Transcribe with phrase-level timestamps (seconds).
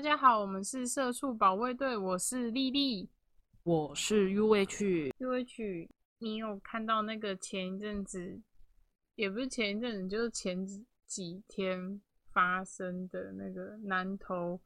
[0.00, 3.10] 大家好，我们是社畜保卫队，我是丽丽。
[3.64, 8.40] 我是 U H，U H，你有看到那个前一阵子，
[9.14, 12.00] 也不是前一阵子，就是前几几天
[12.32, 14.58] 发生的那个南投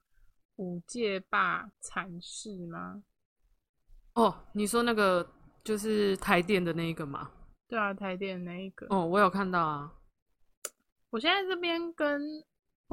[0.54, 3.02] 五界坝惨事吗？
[4.14, 5.28] 哦，你说那个
[5.64, 7.32] 就是台电的那一个吗？
[7.66, 8.86] 对啊，台电那一个。
[8.88, 9.92] 哦，我有看到啊。
[11.10, 12.22] 我现在这边跟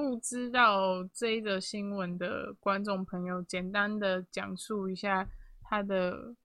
[0.01, 5.27] 不知道这一则新闻的观众朋友，简单的讲述一下
[5.61, 6.35] 它的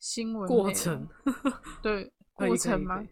[0.00, 1.08] 新闻过程，
[1.80, 3.06] 对 过程吗？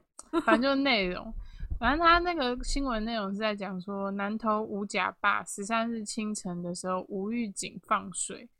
[0.44, 1.32] 反正就是内容。
[1.78, 8.50] 反正他那个新闻内容是在讲说，南投五甲坝十三日清晨的时候，无预警放水，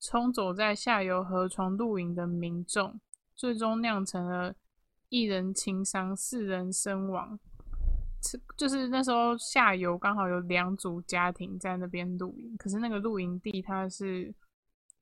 [0.00, 3.00] 冲走在下游河床露营的民众，
[3.34, 4.54] 最终酿成了
[5.08, 7.38] 一人轻伤，四人身亡。
[8.22, 14.34] 是就是那时候下游刚好有两组家庭在那边露营，可是那个露营地它是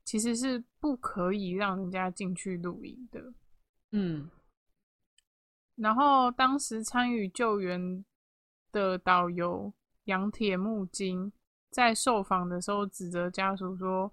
[0.05, 3.33] 其实是不可以让人家进去露营的。
[3.93, 4.29] 嗯，
[5.77, 8.05] 然后当时参与救援
[8.73, 9.73] 的导游
[10.05, 11.33] 杨铁木金
[11.71, 14.13] 在受访的时候指责家属说，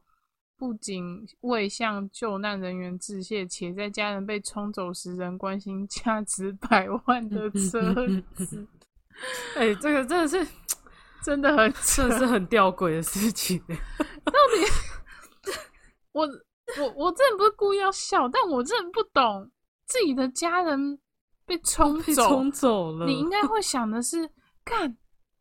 [0.56, 7.94] 不仅未向救难人员致谢，且在家人被冲走时仍关心 价值百万的 车
[8.36, 8.68] 子，
[9.56, 10.48] 哎、这个真的是，
[11.24, 13.60] 真的很扯 真的是很吊诡的事情。
[14.24, 14.66] 到底
[16.12, 16.28] 我
[16.80, 19.50] 我我真的不是故意要笑，但我真的不懂
[19.86, 21.00] 自己的家人
[21.46, 24.30] 被冲被走，冲走了，你应该会想的是，
[24.64, 24.98] 干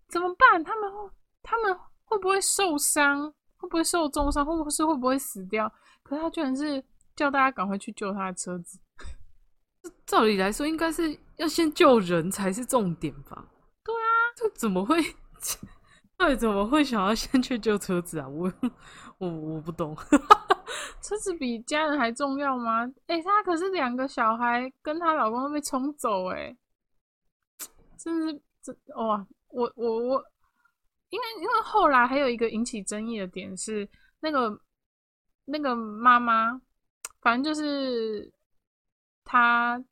[0.09, 0.63] 怎么办？
[0.63, 1.11] 他们会
[1.43, 3.33] 他们会不会受伤？
[3.57, 4.45] 会不会受重伤？
[4.45, 5.73] 或者是会不会死掉？
[6.03, 6.83] 可是他居然是
[7.15, 8.79] 叫大家赶快去救他的车子。
[10.07, 13.45] 照理来说，应该是要先救人才是重点吧？
[14.37, 14.97] 这怎么会？
[16.17, 18.29] 到底怎么会想要先去救车子啊？
[18.29, 18.53] 我
[19.19, 19.97] 我我不懂。
[21.01, 22.87] 车子比家人还重要吗？
[23.07, 26.55] 哎、她可是两个小孩跟她老公都被冲走、哎，
[27.97, 29.27] 真的是这哇！
[29.49, 30.25] 我我我，
[31.09, 33.89] 因为因为后来还有一个引起争议的点是，
[34.21, 34.61] 那个
[35.47, 36.61] 那个妈妈，
[37.23, 38.31] 反正就是
[39.25, 39.83] 她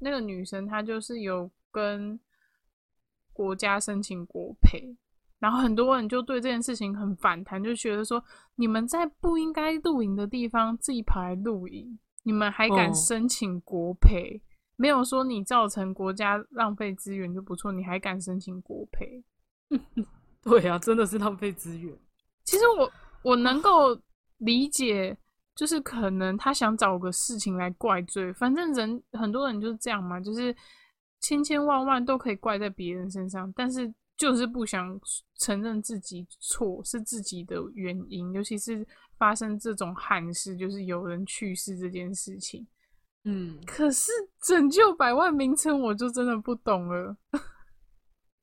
[0.00, 2.20] 那个女生，她就是有跟
[3.38, 4.96] 国家申请国赔，
[5.38, 8.20] 然后很多人就对这件事情很反弹，就觉得说
[8.56, 14.42] 你们在不应该露营的地方自己跑来露营，你们还敢哦申请国赔？
[14.74, 19.22] 没有说你造成国家浪费资源就不错，你还敢申请国赔？
[20.42, 21.96] 对啊，真的是浪费资源。
[22.42, 22.90] 其实我
[23.22, 23.96] 我能够
[24.38, 25.16] 理解，
[25.54, 30.52] 就是可能他想找个事情来怪罪，反正人很多人就是这样嘛，就是
[31.20, 34.98] 千千万万都可以怪在别人身上，但是就是不想
[35.38, 38.86] 承认自己错是自己的原因，尤其是
[39.16, 42.66] 发生这种憾事，就是有人去世这件事情。
[43.24, 44.10] 嗯，可是
[44.42, 47.16] 拯救百万名称，我就真的不懂了。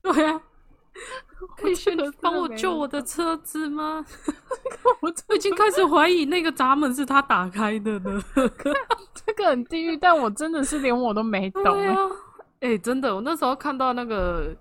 [0.01, 0.39] 对啊，
[1.57, 4.05] 可以选择帮我救我的车子吗？
[5.01, 8.21] 我已经开始怀疑那个闸门是他打开的呢。
[9.25, 11.71] 这个很地狱，但我真的是连我都没懂、欸。
[11.71, 11.95] 对啊，
[12.65, 14.57] 哎、真的，我那时候看到那个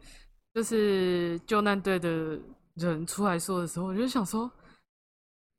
[0.52, 2.38] 就是救难队的
[2.74, 4.50] 人出来说的时候，我就想说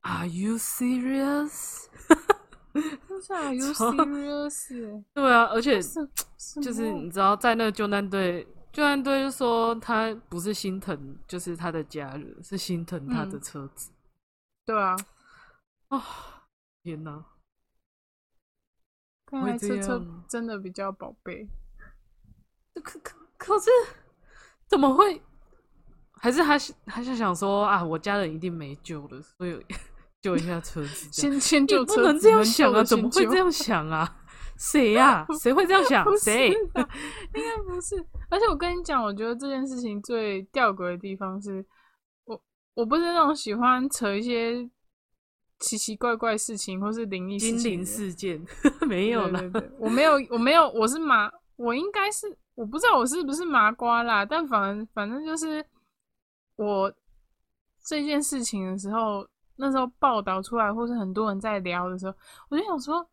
[0.01, 1.87] ，Are you serious？
[2.73, 2.75] 欸
[5.15, 5.81] 对啊，而且
[6.61, 13.89] 就是你知道，在那个救难队，救难队就说他不是心疼，就是他的家人，是心疼他的嗯车子。
[14.65, 14.95] 对啊，
[15.87, 16.03] 啊、
[16.83, 17.25] 天哪！
[19.25, 21.49] 看来车车真的比较宝贝。
[22.81, 23.69] 可可可是
[24.67, 25.21] 怎么会？
[26.17, 29.63] 还是他还是想说啊，我家人一定没救了，所以
[30.21, 31.07] 救一下车子。
[31.11, 32.83] 先先救车子，不能这样想啊！
[32.83, 34.17] 怎么会这样 想啊？
[34.57, 36.49] 谁呀、 谁会这样想谁？
[36.49, 37.95] 应该不是。
[38.29, 41.63] 而且我跟你讲，我觉得这件事情最吊诡的地方是，
[42.23, 42.41] 我
[42.73, 44.67] 我不是那种喜欢扯一些
[45.59, 48.43] 奇奇怪怪事情或是灵异事精灵事件
[48.87, 49.49] 没有啦对。
[49.49, 55.63] 对对，我没有，我没有，我是马，我应该是我不知道我是不是麻瓜啦，但反反正就是
[56.55, 56.91] 我
[57.83, 62.15] 这件事情的时候，那时候报道出来，或是很多人在聊的时候，
[62.49, 63.07] 我就想说，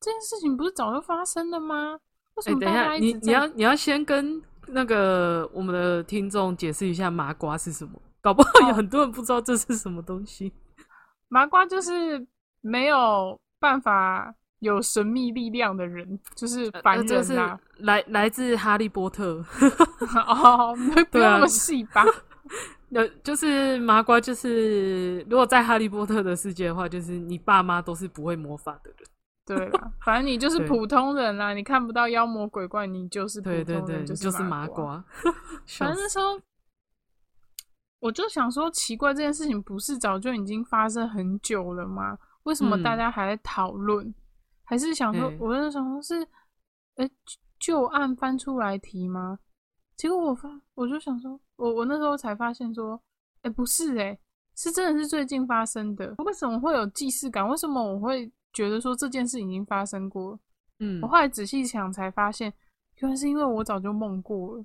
[0.00, 1.98] 这件事情不是早就发生了吗？
[2.34, 10.52] 为什哎、么大等一下，你家一直在你要你要先跟那个我们的听众解释一下麻瓜是什么，搞不好有哦很多人不知道这是什么东西。
[11.28, 12.26] 麻瓜就是
[12.62, 17.34] 没有办法有神秘力量的人，就是凡呃这是
[17.78, 19.44] 来来自哈利波特，
[20.26, 22.04] 哦，没不 对啊用那么细吧？
[22.94, 29.08] 呃，就是麻瓜，就是如果在哈利波特的世界的话，就是你爸妈都是不会魔法的人。
[29.44, 34.66] 对啦，反正你就是普通人啦，你看不到妖魔鬼怪，你就是普通人，对对对，就就是麻麻。
[34.68, 35.04] 瓜。
[35.66, 36.38] 反正那时候
[37.98, 42.16] 我就想说，奇怪，这件事情不是早就已经发生很久了吗？
[42.44, 44.14] 为什么大嗯家还在讨论？
[44.64, 46.26] 还是想说嗯，我就想说是，
[46.96, 47.08] 呃，
[47.58, 49.38] 旧案翻出来提吗？
[49.96, 53.00] 结果我发，我就想说，我我那时候才发现说，
[53.42, 54.18] 哎、不是哎、
[54.56, 56.14] 是真的是最近发生的。
[56.18, 57.46] 为什么会有既视感？
[57.48, 60.38] 为什么我会觉得说这件事已经发生过？
[60.80, 62.52] 嗯我，后来仔细想才发现，
[62.96, 64.64] 原来是因为我早就梦过了。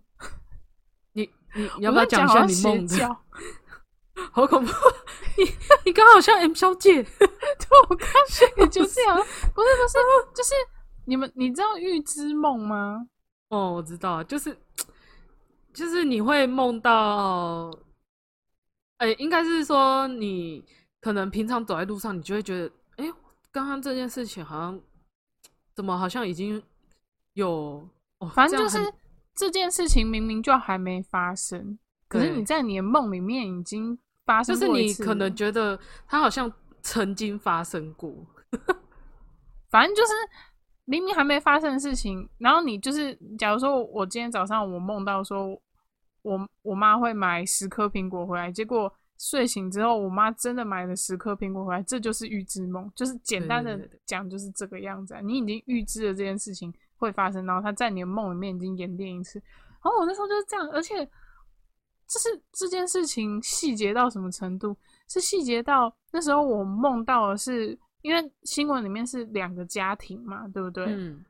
[1.13, 3.17] 你你你要我不要讲一下你梦的？
[4.31, 4.71] 好恐怖！
[5.37, 5.43] 你
[5.85, 7.01] 你刚好像 M 小姐。
[7.17, 7.27] 对，
[7.89, 8.07] 我刚
[8.57, 9.97] 也就这样，不是不是，
[10.35, 10.53] 就是
[11.05, 13.07] 你们你知道预知梦吗？
[13.49, 14.57] 哦，我知道，就是
[15.73, 17.71] 就是你会梦到，
[18.97, 20.63] 哎、应该是说你
[20.99, 23.05] 可能平常走在路上，你就会觉得，哎、
[23.51, 24.81] 刚刚这件事情好像
[25.75, 26.61] 怎么好像已经
[27.33, 27.87] 有，
[28.19, 28.93] 哦，反正就是
[29.35, 31.77] 这件事情明明就还没发生，
[32.07, 36.51] 可是你在你的梦里面已经发生就是你可能觉得它好像
[36.83, 38.13] 曾经发生过，
[39.71, 40.11] 反正就是
[40.85, 45.59] 明明还没发生的事情，然后你就是，假如说我今天早上我梦到说
[46.21, 55.21] 我我妈会买十颗苹果回来，结果睡醒之后我妈真的买了十颗苹果回来，这就是预知梦，就是简单的讲就是这个样子、啊。
[55.21, 59.39] 你已经预知了这件事情会发生，然后它在你的梦里面已经演练一次。
[59.83, 61.09] 然后我那时候就是这样，而且
[62.07, 64.75] 就是这件事情细节到什么程度？
[65.09, 70.85] 是细节到那时候我梦到的是，因为新闻里面是两个家庭嘛，对不对？
[70.87, 71.23] 嗯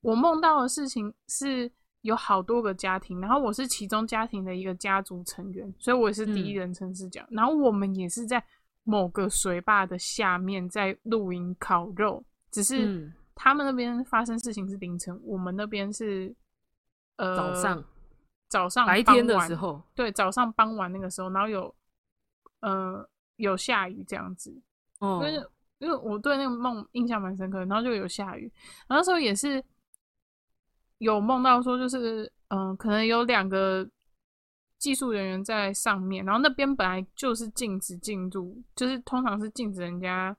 [0.00, 7.22] 我梦到的事情是有好多个家庭，然后我是其中家庭的一个家族成员，所以我也是第一嗯人称视角。
[7.30, 8.42] 然后我们也是在
[8.82, 16.34] 某个水坝的下面在露营烤肉，只是嗯，他们那边发生事情是凌晨，我们那边是
[17.16, 17.84] 呃早上
[18.50, 21.72] 早上白天的时候，对，早上傍晚那个时候，然后有
[22.62, 24.52] 呃有下雨这样子，
[24.98, 25.46] 哦因，为
[25.78, 28.52] 因为我对那个梦印象蛮深刻的，然后就有下雨，
[28.88, 29.64] 然后那时候也是
[30.98, 33.88] 有梦到说，就是嗯、呃可能有两个
[34.78, 40.36] 技术人员在上面，然后那边本来就是禁止进入，就是通常是禁止人家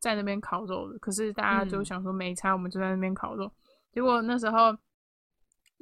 [0.00, 1.84] 在那边烤肉的，可是大家就嗯。
[1.84, 3.52] 想说没差，我们就在那边烤肉，
[3.92, 4.74] 结果那时候。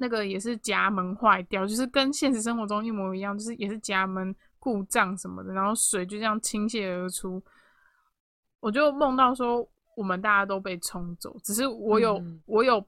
[0.00, 7.42] 那个也是夹门坏掉，就是跟现实生活中一模一样，就是也是夹门故障什么的，然后水就这样倾泻而出。
[8.60, 12.82] 我就梦到说，我们大家都被冲走，只是我有、嗯我有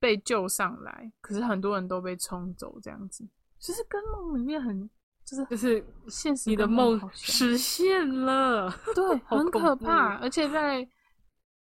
[0.00, 3.24] 被救上来，可是很多人都被冲走，这样子，
[3.60, 4.90] 就是跟梦里面很
[5.24, 10.16] 就是就是现实你的跟梦实现了，对， 很可怕。
[10.16, 10.84] 而且在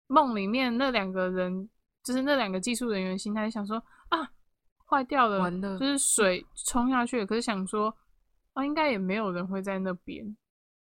[0.07, 1.69] 梦里面，那两个人
[2.03, 3.83] 就是那两个技术人员心态想说啊，
[4.91, 7.25] 坏掉了，完了就是水冲下去了。
[7.25, 7.95] 可是想说
[8.53, 10.35] 啊，应该也没有人会在那边，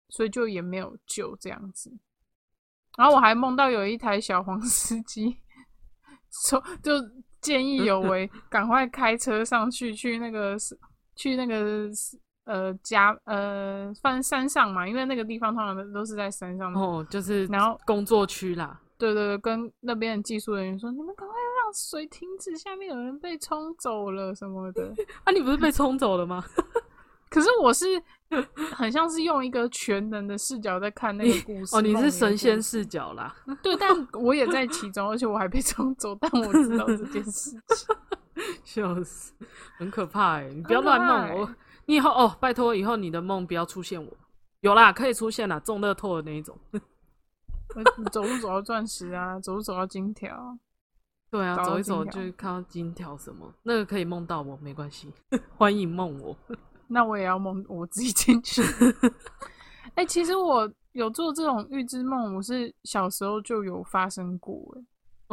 [0.09, 1.95] 所以就也没有救这样子。
[2.97, 5.37] 然后我还梦到有一台小黄司机，
[6.43, 6.93] 说就
[7.39, 10.57] 见义勇为，赶快开车上去，去那个
[11.15, 11.87] 去那个
[12.45, 16.73] 呃家呃翻山上嘛，因为那个地方通常都是在山上。
[16.73, 24.93] 哦，就是然后工作区啦，对对对，跟那边的技术人员说，你们赶快让水停止，下面有人被冲走了什么的。
[25.23, 26.43] 啊，你不是被冲走了吗？
[27.29, 27.85] 可是我是
[28.73, 31.75] 很像是用一个全能的视角在看那个故事。
[31.75, 37.61] 哦，你是神仙视角啦，对，但我也在其中，而且我还被冲走，但我知道这件事情。
[38.63, 39.33] 笑死，
[39.77, 40.49] 很可怕哎！
[40.49, 44.11] 你不要乱弄我，你以后哦，拜托以后你的梦不要出现我。
[44.61, 46.57] 有啦，可以出现啦，中乐透的那一种。
[46.73, 50.57] 我走路走到钻石啊，走路走到金条，
[51.31, 55.13] 对啊，走一走就看到金条什么，那个可以梦到我，没关系，
[55.55, 56.35] 欢迎梦我。
[56.87, 58.63] 那我也要梦我自己进去。
[59.93, 64.85] 哎、其实我有做这种预知梦，我是小时候就有发生过、欸。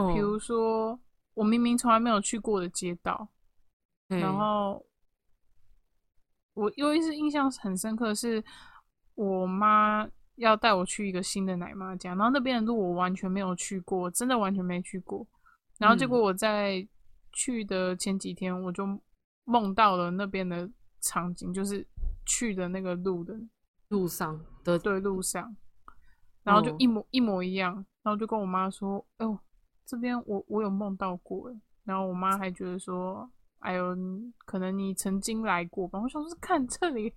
[0.03, 0.99] 哦，比如说，
[1.33, 3.29] 我明明从来没有去过的街道，
[4.11, 4.85] 嘿然后
[6.53, 8.45] 我有一次印象很深刻，是
[9.15, 15.27] 我妈要带我去一个新的奶妈家，然后那边的路我完全没有去过，真的完全没去过。
[15.79, 16.87] 然后结果嗯我在
[17.33, 18.87] 去的前几天，我就
[19.45, 20.69] 梦到了那边的
[21.01, 21.87] 场景，就是
[22.25, 23.35] 去的那个路的
[23.89, 25.55] 路上的对路上，
[26.43, 29.39] 然后就哦一模、一模一样，然后就跟我妈说：“哎呦，
[29.85, 33.31] 这边我我有梦到过。”哎，然后我妈还觉得说
[33.61, 33.95] ：“哎呦，
[34.45, 37.13] 可能你曾经来过吧？”我想说，看这里，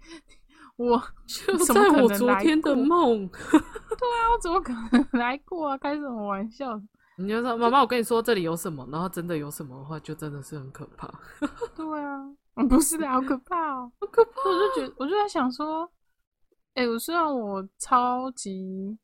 [0.76, 4.30] 我 就在我昨天的梦， 对啊。
[4.32, 5.78] 我怎么可能来过啊？
[5.78, 6.80] 开什么玩笑？
[7.20, 11.08] 你就说妈妈，我跟你说这里有什么，然后真的有什么的话，就真的是很可怕，
[11.76, 12.18] 对啊，
[12.56, 13.92] 嗯不是的，好可怕哦！
[14.00, 14.32] 好可怕。
[14.50, 15.90] 我就觉得，我就在想说，
[16.76, 18.98] 哎、我虽然我超级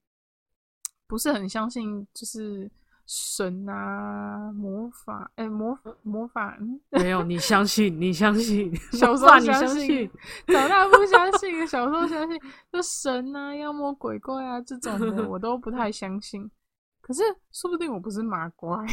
[1.08, 2.72] 不是很相信，就是
[3.06, 10.12] 神啊、魔法，哎、魔法魔法，嗯，没有，你相信，你相信， 小时候你相信相信，
[10.48, 12.40] 长大不相信， 小时候相信，
[12.72, 16.50] 就神啊、妖魔鬼怪啊这种的，我都不太相信。
[17.06, 17.22] 可是
[17.52, 18.84] 说不定我不是麻瓜，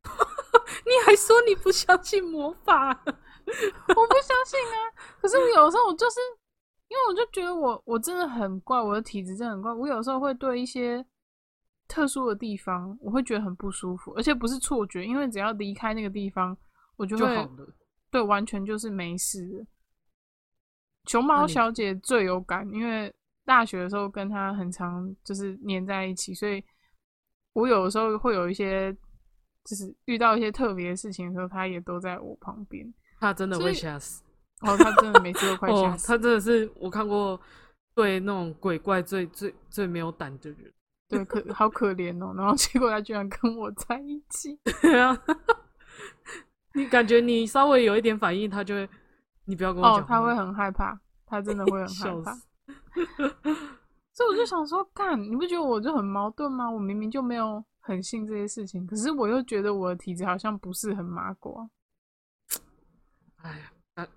[0.00, 2.88] 你还说你不相信魔法？
[3.04, 4.88] 我不相信啊。
[5.20, 6.18] 可是我有时候我就是，
[6.88, 9.70] 因为我就觉得我我真的很怪，我的体质真的很怪。
[9.70, 11.04] 我有时候会对一些
[11.86, 16.56] 特殊的地方，我会觉得很不舒服，而且不是错觉，因为只要离开那个地方，
[16.96, 17.48] 我就会。
[18.10, 19.66] 对，完全就是没事的。
[21.04, 23.14] 熊猫小姐最有感，因为
[23.44, 26.62] 大学的时候跟他很常就是黏在一起，所以
[27.52, 28.92] 我有的时候会有一些，
[29.64, 32.92] 就是遇到一些特别的事情的时候，他也都在我旁边。
[33.18, 34.22] 他真的会吓死。
[34.60, 36.06] 哦，他真的每次都快吓哦，死。
[36.06, 37.40] 他真的是我看过
[37.94, 40.72] 对那种鬼怪最最最没有胆的人。
[41.08, 42.32] 对，可好可怜哦。
[42.36, 44.58] 然后结果他居然跟我在一起。
[44.80, 45.20] 对啊，
[46.74, 48.88] 你感觉你稍微有一点反应，他就会，
[49.44, 52.38] 你不要跟我讲话。，哦她会很害怕，他真的会很害 怕。
[54.12, 56.70] 所以我就想说，干，你不觉得我就很矛盾吗？
[56.70, 61.68] 我明明就没有很信这些事情，可是我又觉得我的体质好像不是很麻瓜。
[63.36, 64.08] 哎呀，啊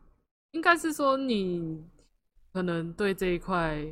[0.52, 1.84] 应该是说你
[2.54, 3.86] 可能对这一块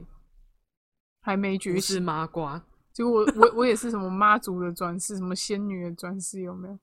[1.22, 2.64] 还没觉不是醒，麻瓜。
[2.92, 6.78] 结果我我我也是什么妈祖的转世，什么仙女的转世，有没有？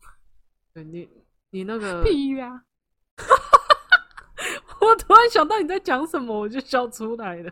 [0.72, 1.08] 对你，
[1.50, 2.64] 你那个，屁啦！
[4.86, 7.50] 我突然想到你在讲什么，我就笑出来了。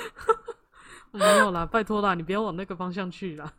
[1.12, 3.52] 没有啦，拜托啦，你不要往那个方向去啦。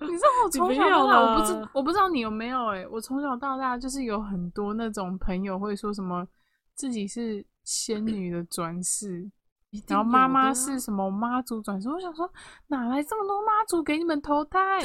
[0.00, 6.26] 你知道我从小到大，我不知我不知道你有没有哎、我从小到大就是有很多那种朋友会说什么
[6.74, 9.30] 自己是仙女的转世，
[9.88, 11.88] 然后妈妈是什么妈祖转世。
[11.88, 12.30] 我想说，
[12.66, 14.78] 哪来这么多妈祖给你们投胎？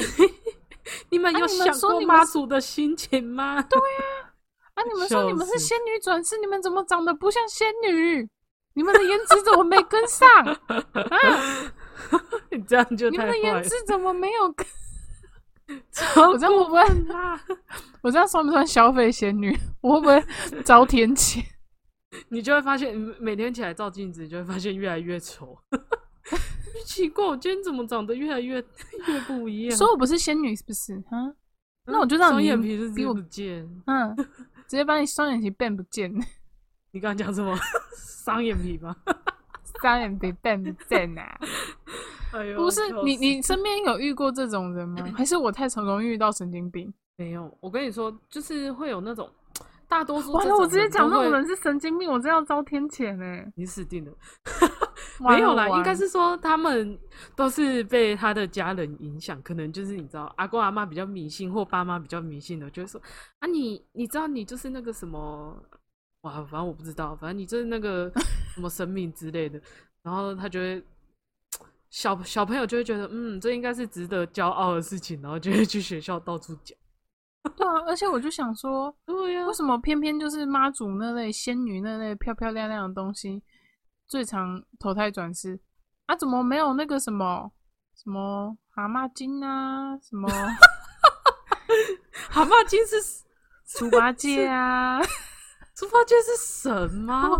[1.10, 3.60] 你们有想过妈祖的心情吗？
[3.62, 4.17] 对，啊！
[4.82, 8.28] 你们说你们是仙女转世，你们怎么长得不像仙女？
[8.74, 11.72] 你们的颜值怎么没跟上 啊？
[12.50, 13.70] 你这样就你们的颜值。
[13.86, 14.66] 怎么没有跟？
[16.30, 16.82] 我这样会不会？
[18.02, 19.54] 我这样算不算消费仙女？
[19.80, 21.44] 我会不会遭天谴？
[22.28, 25.58] 你就会发现，每天起来照镜子，你就会发现越来越丑。
[26.86, 28.64] 奇怪，我今天怎么长得越来越
[29.08, 29.76] 越不一样？
[29.76, 30.94] 说我不是仙女是不是？
[31.10, 31.34] 啊，
[31.86, 33.68] 那我就嗯让你双眼皮是比我不见。
[33.86, 34.16] 嗯，
[34.68, 36.12] 直接把你双眼皮变不见，
[36.92, 37.56] 你刚刚讲什么？
[38.24, 38.94] 双眼皮吗？
[39.80, 41.38] 双眼皮变不见啊！
[42.34, 45.02] 哎呦，不是你，你身边有遇过这种人吗？
[45.16, 46.92] 还是我太常容易遇到神经病？
[47.16, 47.50] 没有？
[47.60, 49.28] 我跟你说，就是会有那种
[49.88, 53.50] 大多数完了，我直接讲那种人是神经病，我真要遭天谴哎！
[53.56, 54.12] 你死定了。
[55.20, 56.96] 完没有啦，应该是说他们
[57.34, 63.00] 都是被他的家人影响，可能就是你知道阿公阿妈比较迷信，或爸妈比较迷信的，就会说
[63.40, 65.56] 啊你你知道你就是那个什么
[66.20, 68.12] 哇，反正我不知道，反正你就是那个
[68.54, 69.60] 什么神明之类的，
[70.02, 70.84] 然后他就会
[71.90, 76.77] 小小朋友就会觉得嗯这应该是值得骄傲的事情，然后就会去学校到处讲。
[77.56, 83.42] 对啊，而且我就想说，对呀、为什么偏偏就是妈祖那类、仙女那类漂漂亮亮的东西
[84.06, 85.58] 最常投胎转世
[86.06, 86.14] 啊？
[86.16, 87.50] 怎么没有那个什么
[87.94, 90.28] 什么蛤蟆精啊，什么
[92.30, 92.96] 蛤蟆精是
[93.66, 95.00] 猪八戒啊？
[95.78, 97.30] 猪八戒是神吗？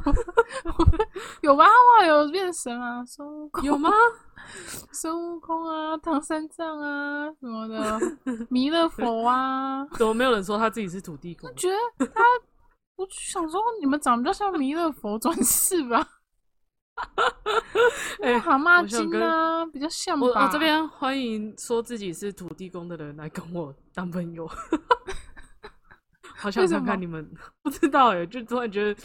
[1.43, 1.65] 有吧？
[1.67, 3.91] 后来有变神啊，孙悟空有吗？
[4.93, 7.99] 孙悟空啊，唐三藏啊什么的，
[8.49, 11.51] 弥勒佛啊，怎么没有人说他自己是土地公？
[11.51, 12.23] 我觉得他，
[12.95, 16.07] 我想说你们长得比较像弥勒佛转世吧，
[18.23, 20.25] 哎蛤蟆精啊比较像吧。
[20.25, 24.49] 我我这边欢迎说自己是土地公的人来跟我当朋友，
[26.39, 27.29] 好想看看你们，
[27.63, 29.01] 不知道哎，就突然觉得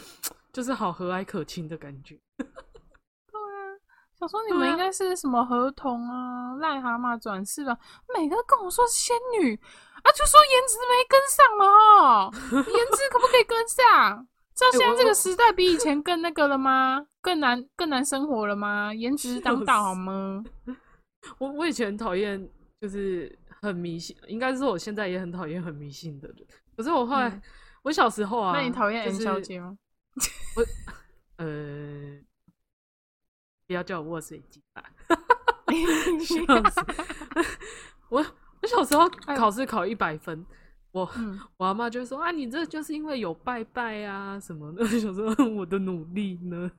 [0.52, 2.16] 就是好和蔼可亲的感觉。
[2.38, 3.74] 对啊，
[4.18, 7.76] 想说你们应该是什么合同啊、癞蛤蟆转世吧？
[8.16, 14.26] 每个跟我说是仙女啊，就说颜值没跟上了哦，颜值可不可以跟上？
[14.54, 17.04] 知道现在这个时代比以前更那个了吗？
[17.20, 18.94] 更难更难生活了吗？
[18.94, 20.44] 颜值当道好吗？
[21.38, 22.48] 我我以前很讨厌，
[22.80, 26.36] 就是很迷信，应该是我现在也很讨厌很迷信的人。
[26.76, 27.42] 可是我后来，嗯
[27.82, 29.76] 我小时候啊，那你讨厌就 N 是小姐吗？
[31.36, 32.18] 呃，
[33.66, 34.82] 不要叫我握水机吧，
[36.20, 36.80] 笑死！
[38.08, 38.24] 我
[38.62, 40.46] 我小时候考试考一百分，
[40.92, 44.82] 我嗯，我阿妈就会说啊，你这就是因为有拜拜啊什么的。
[44.82, 46.70] 我想说 我的努力呢，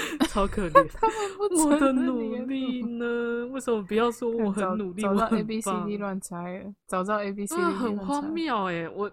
[0.28, 0.88] 超可怜。
[0.92, 3.46] 他们不我的努力呢？
[3.52, 5.02] 为什么不要说我很努力？
[5.02, 7.86] 早到我很 A B C 棒 D 乱猜了，早知道 A B C D 啊，乱猜。
[7.88, 9.12] 很荒谬哎、 我诶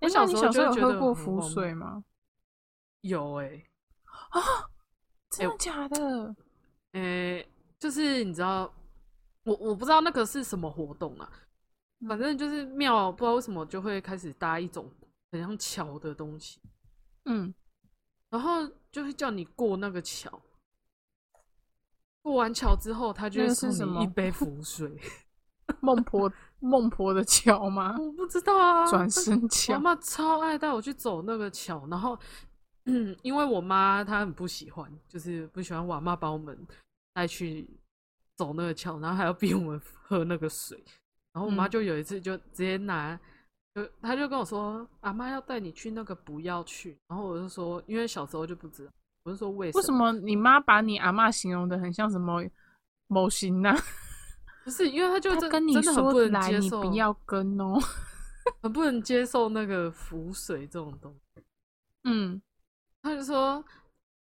[0.00, 1.40] 我小时候有喝过浮？
[1.40, 2.04] 水吗？
[3.02, 3.64] 有哎、
[4.30, 4.40] 啊
[5.30, 6.36] 真的假的？
[6.92, 7.44] 哎、
[7.78, 8.72] 就是你知道，
[9.44, 11.28] 我我不知道那个是什么活动啊，
[12.06, 14.90] 反正就是庙不知道为什么就会开始搭一种
[15.30, 16.60] 很像桥的东西，
[17.24, 17.52] 嗯，
[18.32, 20.42] 然后就会叫你过那个桥。
[22.22, 24.98] 过完桥之后，他就送你一杯符水。
[25.80, 27.96] 孟婆孟婆的桥吗？
[27.98, 29.78] 我不知道啊，转身我桥。
[29.78, 32.18] 妈超爱带我去走那个桥，然后，
[32.86, 36.66] 嗯，因为我妈她很不喜欢，就是不喜欢我妈把我们
[37.14, 37.66] 带去
[38.36, 40.82] 走那个桥，然后还要逼我们喝那个水，
[41.32, 43.18] 然后我妈嗯就有一次就直接拿，
[43.74, 48.92] 就他就跟我说，阿妈要带你去那个不要去，然后我就说，因为小时候就不知道，
[49.24, 52.44] 我就说为什为什么你妈把你阿妈形容的很像什么
[53.06, 53.74] 某型呢？
[54.64, 57.78] 不是，因为他就真跟你真的很不说来，能接受，你不要跟哦。
[58.60, 61.42] 很不能接受那个浮水这种东西。
[62.04, 62.42] 嗯，
[63.00, 63.64] 他就说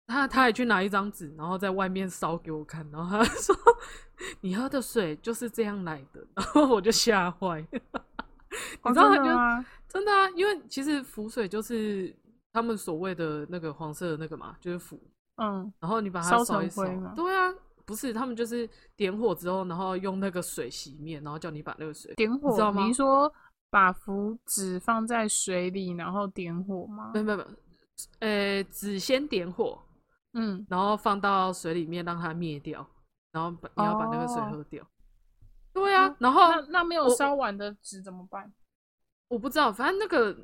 [0.06, 3.56] 他他还去拿一张纸，然后在外面烧给我看，然后他说
[4.42, 7.66] 你喝的水就是这样来的，然后我就吓坏。
[8.84, 9.66] 你哦知道他就真的吗？
[9.88, 12.14] 真的啊，因为其实浮水就是
[12.52, 15.00] 他们所谓的那个黄色的那个嘛，就是浮，
[15.36, 17.52] 嗯，然后你把它烧烧一烧成灰吗，对啊，
[17.84, 22.50] 不是他们就是点火之后，然后用那个水洗面，然后叫你把那个水点火。
[22.50, 23.32] 你知道吗你是说
[23.70, 27.20] 把符纸放在水里，然后点火吗没？
[27.20, 27.46] 有没有
[28.20, 29.78] 呃，纸先点火，
[30.34, 32.86] 嗯，然后放到水里面让它灭掉，
[33.32, 34.84] 然后把你要把那个水哦喝掉。
[35.72, 38.52] 对啊，嗯然后那那没有烧完的纸怎么办？
[39.28, 40.36] 我不知道，反正那个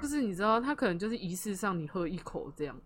[0.00, 2.76] 就是你知道，他可能就是仪式上你喝一口这样，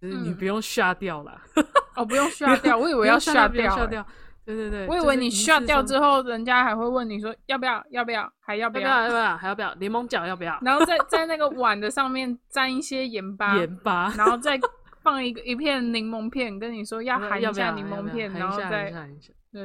[0.00, 1.40] 就是你嗯不用下掉啦，
[1.96, 4.06] 哦，不用下掉，我以为要用下掉、下掉。
[4.44, 14.56] 对对对，我以为你下掉之后，人家还会问你说要不要，要不要，还要不要不要要不要还要不要柠檬角要不要 然后在在那个碗的上面沾一些盐巴，盐巴，然后再
[15.02, 18.94] 放一个一片柠檬片，跟你说要含一下柠檬片，然后再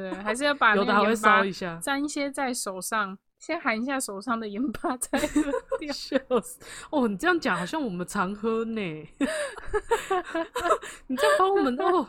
[0.00, 5.42] 对对，还是要把那个盐巴烧一下，沾一些在手上，先含一下手上的盐巴，再喝
[5.78, 5.92] 掉。
[5.92, 6.58] 笑死！
[6.90, 8.80] 哦，你这样讲好像我们常喝呢。
[11.06, 12.08] 你这样把我们哦，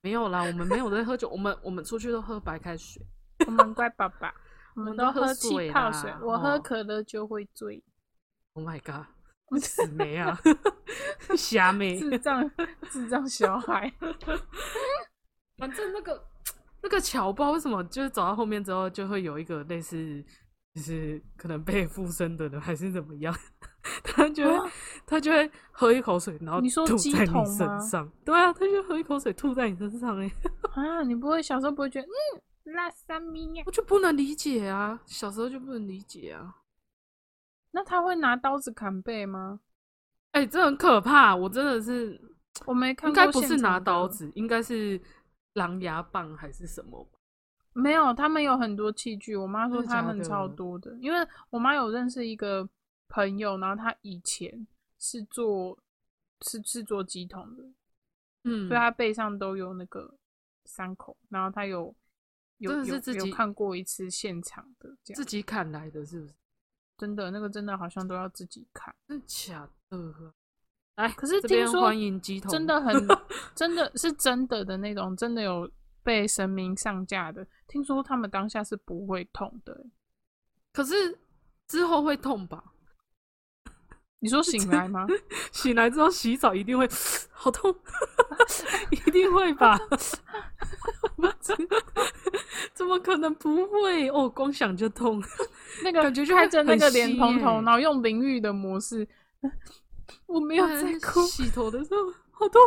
[0.00, 3.00] 没有啦，我们没有在喝酒，我们我们出去都喝白开水。
[3.46, 4.34] 我们乖爸爸，
[4.74, 7.82] 我们们都喝气泡水，我喝哦可乐就会醉。
[8.54, 9.06] Oh my god！
[9.60, 10.38] 死妹啊，
[11.36, 11.98] 瞎妹。
[11.98, 12.50] 智障
[12.88, 13.92] 智障小孩，
[15.58, 16.24] 反正那个
[16.82, 20.24] 那个桥，不知道为什么，就是走到后面之后，就会有一个类似，
[20.74, 23.34] 就是可能被附身的人，还是怎么样，
[24.02, 24.72] 他就会、啊
[25.06, 28.08] 他就会喝一口水，然后你说吐在你身上。
[28.24, 30.32] 对啊，他就喝一口水吐在你身上、欸，
[30.74, 31.02] 哎， 啊！
[31.02, 33.64] 你不会小时候不会觉得嗯拉萨米呀？
[33.66, 36.54] 我就不能理解啊，小时候就不能理解啊。
[37.72, 39.60] 那他会拿刀子砍背吗？
[40.32, 42.20] 哎、这很可怕，我真的是
[42.66, 45.00] 我没看应过，该不是拿刀，子，应该是
[45.54, 47.08] 狼牙棒还是什么？
[47.72, 49.36] 没有，他们有很多器具。
[49.36, 51.18] 我妈说他们超多的，因为
[51.50, 52.68] 我妈有认识一个
[53.08, 54.66] 朋友，然后他以前
[54.98, 55.78] 是做
[56.42, 57.64] 是是做鸡桶的，
[58.44, 60.12] 嗯，所以他背上都有那个
[60.64, 61.94] 伤口，然后他有
[62.58, 66.34] 有有自己有看过一次现场的这样，自己砍来的，是不是？
[66.98, 70.34] 真的那个真的好像都要自己砍，真的假的？
[70.96, 71.92] 来，可是听说
[72.50, 72.94] 真的很
[73.54, 75.70] 真的是真的的那种，真的有
[76.02, 77.46] 被神明上架的。
[77.66, 79.90] 听说他们当下是不会痛的欸、
[80.72, 81.18] 可是
[81.68, 82.62] 之后会痛吧？
[84.18, 85.06] 你说 醒来吗？
[85.52, 86.86] 醒来之后洗澡一定会
[87.30, 87.74] 好痛，
[88.90, 89.78] 一定会吧？
[92.74, 94.08] 怎么可能不会？
[94.10, 95.22] 哦，光想就痛。
[95.82, 99.06] 那个感觉就会开着那个莲蓬头，耶然后用淋浴的模式，
[100.26, 102.60] 我没有在哎哭，洗头的时候好痛，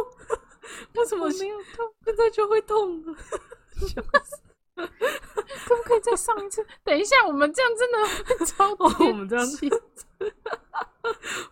[0.96, 3.16] 为什么没有痛，现在就会痛了？
[3.88, 4.38] 笑死
[4.76, 6.66] 可不可以再上一次？
[6.84, 7.98] 等一下，我们这样真的
[8.38, 9.70] 会 超哦我们这样切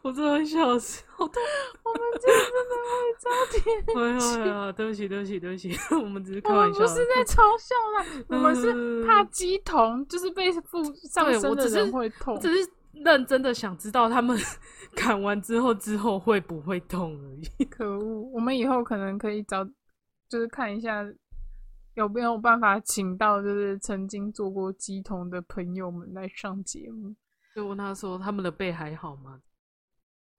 [0.02, 1.44] 我真的会笑死，好痛！
[1.84, 4.50] 我们这样真的会超贴哎呀哎切。
[4.50, 12.40] 呀，对不起对不起对不起，我们只是开我玩笑不是在嘲笑啦，我们是怕嗯鸡同，就是被附上身的人会痛我。
[12.40, 14.38] 只是认真的想知道他们
[14.96, 17.66] 砍完之后之后会不会痛而已。
[17.66, 18.22] 可恶！
[18.32, 19.64] 我们以后可能可以找，
[20.30, 21.04] 就是看一下
[21.96, 27.16] 有没有办法请到就是曾经做过鸡童的朋友们来上节目。
[27.56, 29.42] 就问他说他们的背还好吗？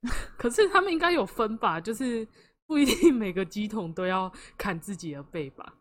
[0.36, 2.26] 可是他们应该有分吧，就是
[2.66, 5.74] 不一定每个鸡桶都要砍自己的背吧？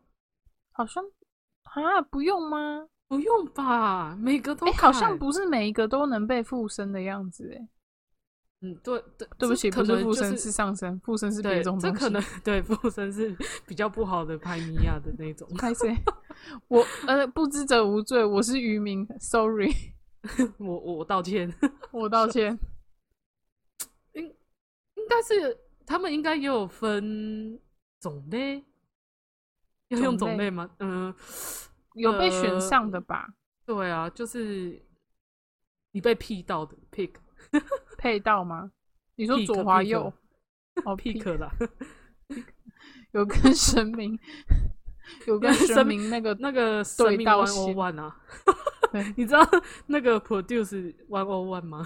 [0.74, 1.04] 好像
[1.64, 2.88] 啊，不用吗？
[3.12, 4.66] 不用吧，每个都。
[4.72, 7.68] 好像不是每一个都能被附身的样子哎。
[8.62, 11.78] 嗯，对对，对不起，可不是能就是附身，是上身，附身是别对种。
[11.78, 13.36] 这可能对附身是
[13.68, 15.46] 比较不好的拍尼亚的那种。
[15.58, 15.94] 拍谁？
[16.70, 19.74] 我呃，不知者无罪，我是渔民，sorry，
[20.58, 21.54] 我我道歉，
[21.92, 22.58] 我道歉。
[24.14, 27.60] 应应该是他们应该也有分
[28.00, 28.64] 种类，
[29.90, 30.70] 要用种类种类吗？
[30.80, 31.14] 嗯、
[31.96, 33.28] 有被选呃上的吧？
[33.66, 34.82] 对啊，就是
[35.92, 37.12] 你被 P 到的 pick
[37.98, 38.72] 配到吗？
[39.16, 40.12] 你说左滑右？
[40.86, 41.52] 哦 pick 啦，
[43.12, 44.18] 有跟神明，
[45.28, 48.16] 有跟神神明那个那个生对命到 one 线 o one 啊，
[49.18, 49.46] 你知道
[49.88, 51.86] 那个 produce one o one 吗？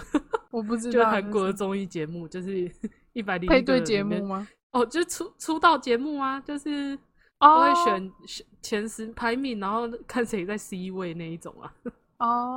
[0.50, 2.70] 我不知就道韩国综艺节目，就是
[3.12, 4.46] 一百零配对节目吗？
[4.70, 6.96] 哦，就是出出道节目啊，就是
[7.40, 11.72] 哦都会选选前十排名，然后看谁在 C 位那一种啊，
[12.18, 12.56] 哦，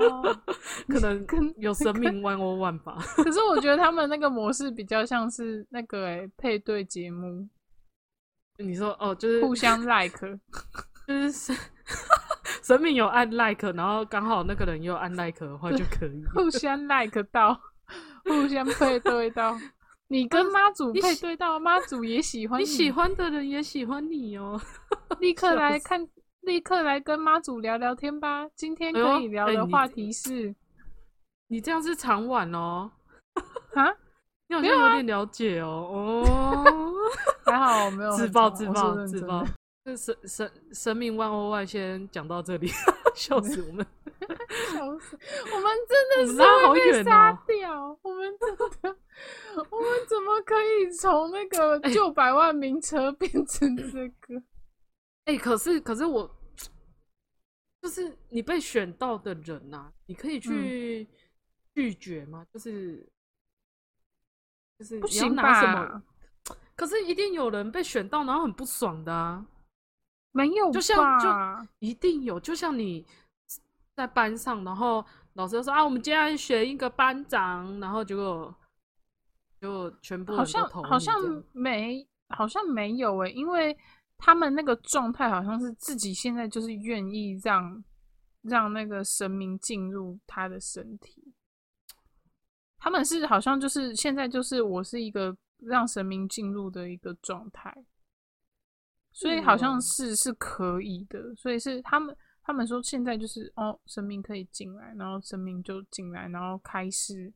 [0.88, 2.98] 可能跟有生命 one o one 吧。
[3.24, 7.48] 可是我觉得他们那个模式比较像是那个诶、配对节目，
[8.58, 10.18] 你说哦，就是互相 like，
[11.08, 11.56] 就是神
[12.64, 16.24] 神明有按 like，然后刚好那个人又按 like 的话就可以。
[16.34, 17.60] 互相 like 到，
[18.24, 19.58] 互相配对到。
[20.12, 24.60] 你跟妈祖配对到，妈祖也喜欢你喜欢的人也喜欢你哦。
[25.22, 26.08] 立刻来看，
[26.42, 28.48] 立刻来跟妈祖聊聊天吧。
[28.56, 30.54] 今天可以聊的话题是
[31.48, 32.90] 你这样是长晚哦，
[33.76, 33.86] 啊，
[34.50, 36.24] 你好有啊有点了解哦。
[36.26, 36.66] 哦，
[37.46, 39.50] 还好我没有自爆自爆自爆的。
[39.86, 42.68] 这神神神明万欧万先讲到这里，
[43.20, 43.86] 笑死我们。
[44.72, 45.20] 笑死！
[45.54, 48.00] 我们真的是会被杀哦掉。
[48.02, 48.98] 我们真的，
[49.70, 54.42] 我们怎么可以从那个哎旧百万名车变成这个？
[55.26, 56.30] 哎、可是可是我，
[57.82, 61.08] 就是你被选到的人呐、你可嗯以去
[61.76, 62.46] 拒绝吗？
[62.54, 63.06] 就是
[64.80, 66.04] 就是不行拿什么吧？
[66.76, 69.46] 可是一定有人被选到，然后很不爽的啊，
[70.32, 71.28] 没有就像就？
[71.80, 72.40] 一定有。
[72.40, 73.06] 就像你
[73.96, 78.56] 在班上，然后老师就说啊，我们今天选一个班长，然后结果
[79.60, 81.16] 就全部好像好像
[81.52, 83.78] 没，好像没有诶、因为
[84.18, 87.84] 他们那个状态好像是自己现在就是愿意让
[88.44, 91.34] 让那个神明进入他的身体。
[92.78, 97.76] 他们是好像就是现在就是我是一个让神明进入的一个状态，
[99.20, 107.32] 所以好像哦是是可以的，所以是他们他们说现在就是哦，神明可以进来，然后神明就进来，然后开始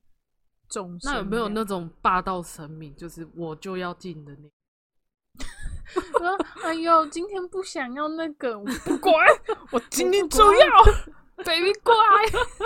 [0.70, 1.12] 众生。
[1.12, 4.50] 那有没有那种霸道神明，就是我就要进的那？
[6.18, 9.14] 说：“哎呦，今天不想要那个，我不管，
[9.72, 10.84] 我今天就要
[11.38, 12.24] ，baby 过来。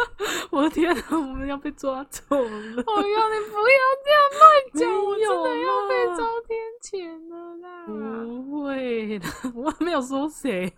[0.52, 2.40] 我的天啊，我们要被抓走了！
[2.40, 4.42] 我要，你不要这样乱
[4.74, 7.86] 讲，我真的要被啦遭天谴了啦。
[7.86, 10.74] 不会的，我没有说谁。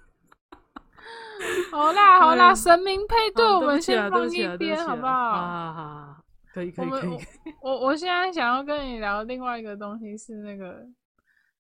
[1.72, 6.18] 好 啦好啦，嗯神明配对，我们先放一边好不好
[6.54, 7.18] 可以可以可以。
[7.62, 10.86] 我我现在想要跟你聊另外一个东西是那个，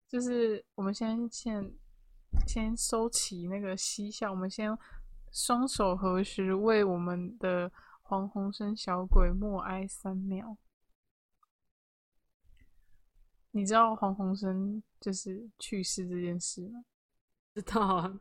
[0.10, 1.72] 就是我们先先
[2.46, 4.78] 先收起那个嬉笑，我们先
[5.32, 10.58] 双手合十，为我们的黄鸿升小鬼默哀三秒。
[13.52, 16.84] 你知道黄鸿升就是去世这件事吗？
[17.56, 18.20] 知道啊，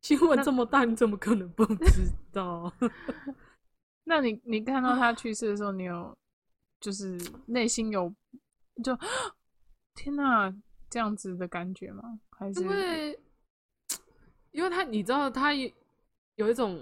[0.00, 2.72] 新闻这么大，你怎么可能不 知道？
[4.04, 6.16] 那你你看到他去世的时候，你有
[6.80, 8.14] 就是内心有
[8.84, 8.96] 就
[9.94, 10.54] 天哪
[10.88, 12.20] 这样子的感觉吗？
[12.30, 13.20] 还是因为
[14.52, 15.68] 因为他你知道他有
[16.36, 16.80] 有一种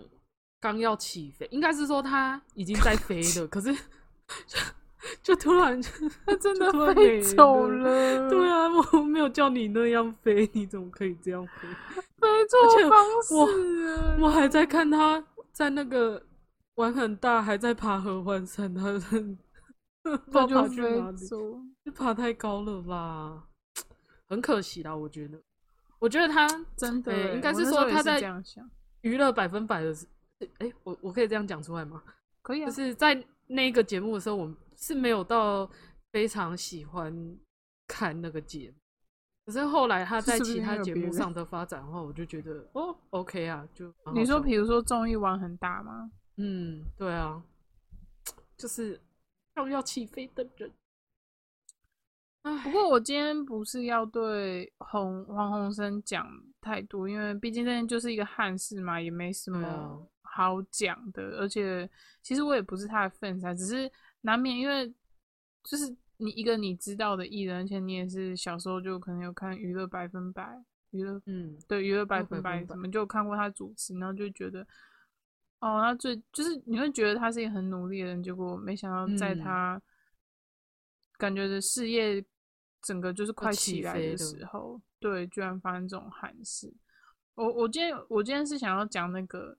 [0.61, 3.75] 刚要起飞，应该是说他已经在飞了，可是
[4.47, 4.59] 就
[5.23, 5.90] 就突然就
[6.27, 8.31] 他真的飞走了了？
[8.31, 11.69] 对啊，我没有叫你那样飞，你怎么可以这样飞？
[12.21, 13.07] 飞错方
[13.38, 14.17] 我式了。
[14.21, 16.23] 我还在看他在那个
[16.77, 21.37] 玩很大，还在爬合欢山，他不知道他就飞里，走。
[21.85, 23.45] 就爬太高了吧，
[24.27, 25.38] 很可惜啦，我觉得。
[25.99, 28.21] 我觉得他真的应该是说他在
[29.05, 30.07] 娱乐百分百的是，
[30.59, 32.03] 哎、我我可以这样讲出来吗？
[32.40, 35.71] 可以啊，就是在那个节目的时候，我是没有到
[36.11, 37.38] 非常喜欢
[37.87, 38.77] 看那个节目。
[39.45, 46.11] 可是后来他在其他节目上的发展的话，我就觉得哦，OK 啊，就你说，比如说综艺玩很大吗？
[46.38, 47.43] 嗯，对啊，
[48.57, 48.99] 就是
[49.57, 50.73] 要要起飞的人。
[52.44, 56.30] 不，过我今天不是要对洪黄鸿生讲
[56.61, 61.22] 太多，因为毕竟这件就是一个憾事嘛，也没什么好讲的。
[61.38, 61.88] 而且
[62.22, 64.87] 其实我也不是他的粉丝啊，只是难免因为
[65.62, 65.85] 就是
[66.18, 74.61] 你一个你知道的艺人，而且你也是小时候就可能有看娱乐百分百、娱乐嗯，对娱乐百分百分百什么就看过他主持，然后就觉得
[75.61, 79.83] 哦，他最就是你会觉得他是一个很努力的人，结果没想到在嗯他
[81.16, 82.22] 感觉的事业
[82.85, 86.73] 整个就是快起起来的时候，对，居然发生这种憾事。
[87.35, 89.57] 我我今天我今天是想要讲那个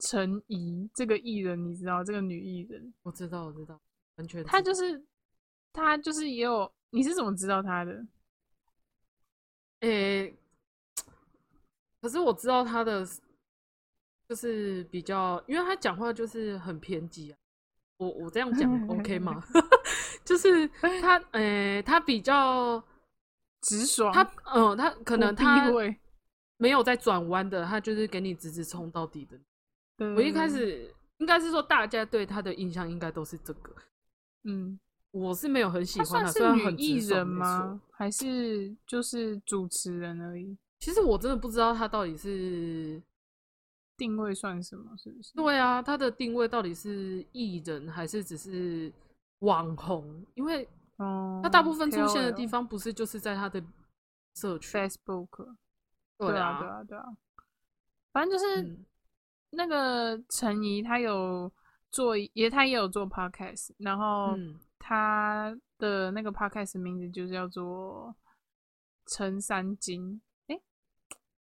[0.00, 3.80] 陈怡这个艺人，你知道这个女艺人，我知道，我知道，
[4.16, 5.04] 完全她就是
[5.72, 8.06] 她就是也有，你是怎么知道她的？
[9.80, 10.36] 诶、
[12.00, 13.06] 可是我知道她的
[14.28, 17.38] 就是比较，因为他讲话就是很偏激啊。
[17.96, 19.42] 我我这样讲 OK 吗？
[20.28, 20.68] 就是
[21.00, 22.82] 他，诶、他比较
[23.62, 24.22] 直爽，他，
[24.54, 25.98] 嗯、他可能他会，
[26.58, 29.38] 没有在转弯的，他就是给你直直冲到底的。
[29.96, 33.74] 对我一开，始应该是说，大家对他的印象应该都是这个。
[34.44, 34.78] 嗯，
[35.12, 37.80] 我是没有很喜欢他，算是虽然很女艺人吗？
[37.90, 40.58] 还是就是主持人而已？
[40.78, 43.02] 其实我真的不知道他到底是
[43.96, 44.94] 定位算什么？
[44.98, 45.32] 是不是？
[45.32, 48.92] 对啊，他的定位到底是艺人还是只是
[49.40, 50.24] 网红？
[50.34, 53.62] 因为哦，他大部分出现的地方不是就是在他的
[54.34, 55.54] 社区，Facebook，
[56.18, 57.04] 对啊，对啊，对啊，
[58.12, 58.84] 反正就是、嗯
[59.50, 61.50] 那个陈怡，他有
[61.90, 64.36] 做，也他也有做 Podcast，然后
[64.78, 68.14] 他的那个 Podcast 名字就叫做
[69.06, 70.62] 陈三金，诶，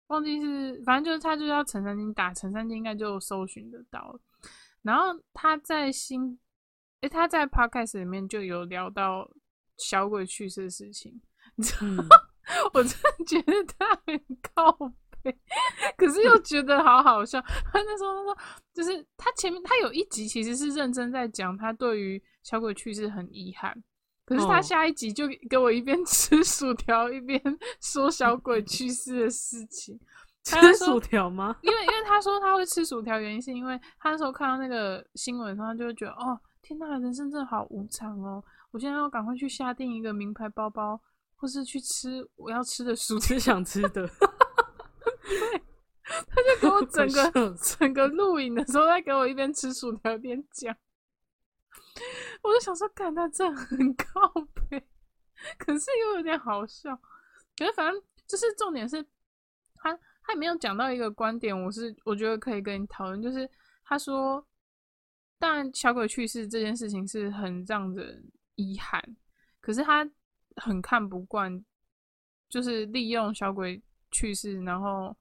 [0.07, 4.21] 忘记是，反正就是他就叫陈三金，打陈三金应该就搜寻得到了。
[4.81, 6.39] 然后他在新，
[7.01, 9.29] 诶，他在 Podcast 里面就有聊到
[9.77, 11.21] 小鬼去世的事情，
[11.55, 11.97] 你知道嗯，
[12.73, 14.21] 我真的觉得他很
[14.53, 14.71] 靠
[15.23, 15.37] 背，
[15.97, 17.39] 可是又觉得好好笑。
[17.41, 18.37] 他那时候他说，
[18.73, 23.73] 就是他前面他有一集其实是认真在讲他对于小鬼去世很遗憾，
[24.25, 27.41] 可是他哦下一集就给我一边 吃薯条一边
[27.81, 29.97] 说小鬼去世的事情。
[30.43, 31.55] 吃薯条吗？
[31.61, 38.43] 因为因为他说他会吃薯条，原因是因为他那时候看到那个新闻，他就会觉得哦，天呐，人生真的好无常哦！
[38.69, 41.01] 我现在要赶快去下定一个名牌包包，
[41.35, 43.27] 或是去吃我要吃的薯条。
[43.29, 44.07] 吃想吃的，
[46.05, 50.75] 他就给我 整个个 整个录影的时候，在给我一边吃薯条一边讲，
[52.43, 54.29] 我就想说，看他这样很靠
[54.69, 54.87] 背，
[55.57, 56.95] 可是又有点好笑。
[57.57, 59.03] 可是反正就是重点是，
[59.73, 63.49] 他他也没有讲到一个观点，我是我觉得可以跟你讨论，就是
[63.83, 64.45] 他说，
[65.39, 69.01] 当然小鬼去世这件事情是很让人遗憾，
[69.61, 70.07] 可是他
[70.57, 71.63] 很看不惯，
[72.49, 75.15] 就是利用小鬼去世，然后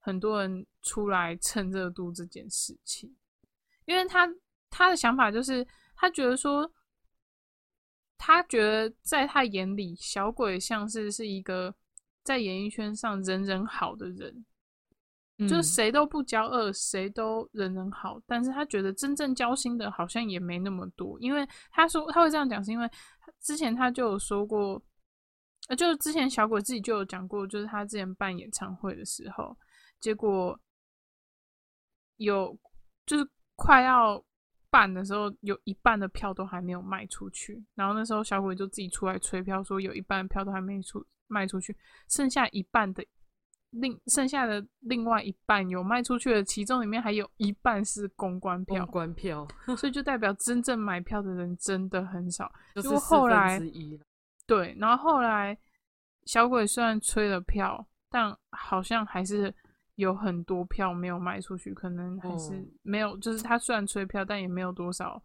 [0.00, 3.16] 很多人出来蹭热度这件事情，
[3.84, 4.28] 因为他
[4.68, 6.72] 他的想法就是，他觉得说，
[8.18, 11.72] 他觉得在他眼里，小鬼像是是一个
[12.24, 14.44] 在演艺圈上人人好的人，
[15.48, 15.62] 就是嗯。
[15.62, 22.88] 谁都不交恶，谁都人人好，但是他觉得真正交心的好像也没那么多，因为他说他会这样讲，是因为
[23.40, 24.80] 之前他就有说过，
[25.68, 29.56] 呃，就是之前小鬼自己就有讲过，就是他之前办演唱会的时候，
[30.00, 30.58] 结果
[32.16, 32.56] 有
[33.06, 34.22] 就是快要
[34.70, 41.76] 办的时候，有一半的票都还没有卖出去，然后那时候小鬼就自己出来催票，说有一半的票都还没出卖出去，
[42.08, 43.04] 剩下一半的
[43.72, 52.50] 另剩下的另外一半有卖出去的，其中里面还有一半是公关票公，关票所以就代表真正买票的人真的很少。
[52.74, 53.60] 就是后来
[54.46, 55.56] 对，然后后来
[56.24, 59.54] 小鬼虽然催了票，但好像还是
[59.96, 65.22] 有很多票没有卖出去，可能还是哦没有，就是他虽然催票，但也没有多少，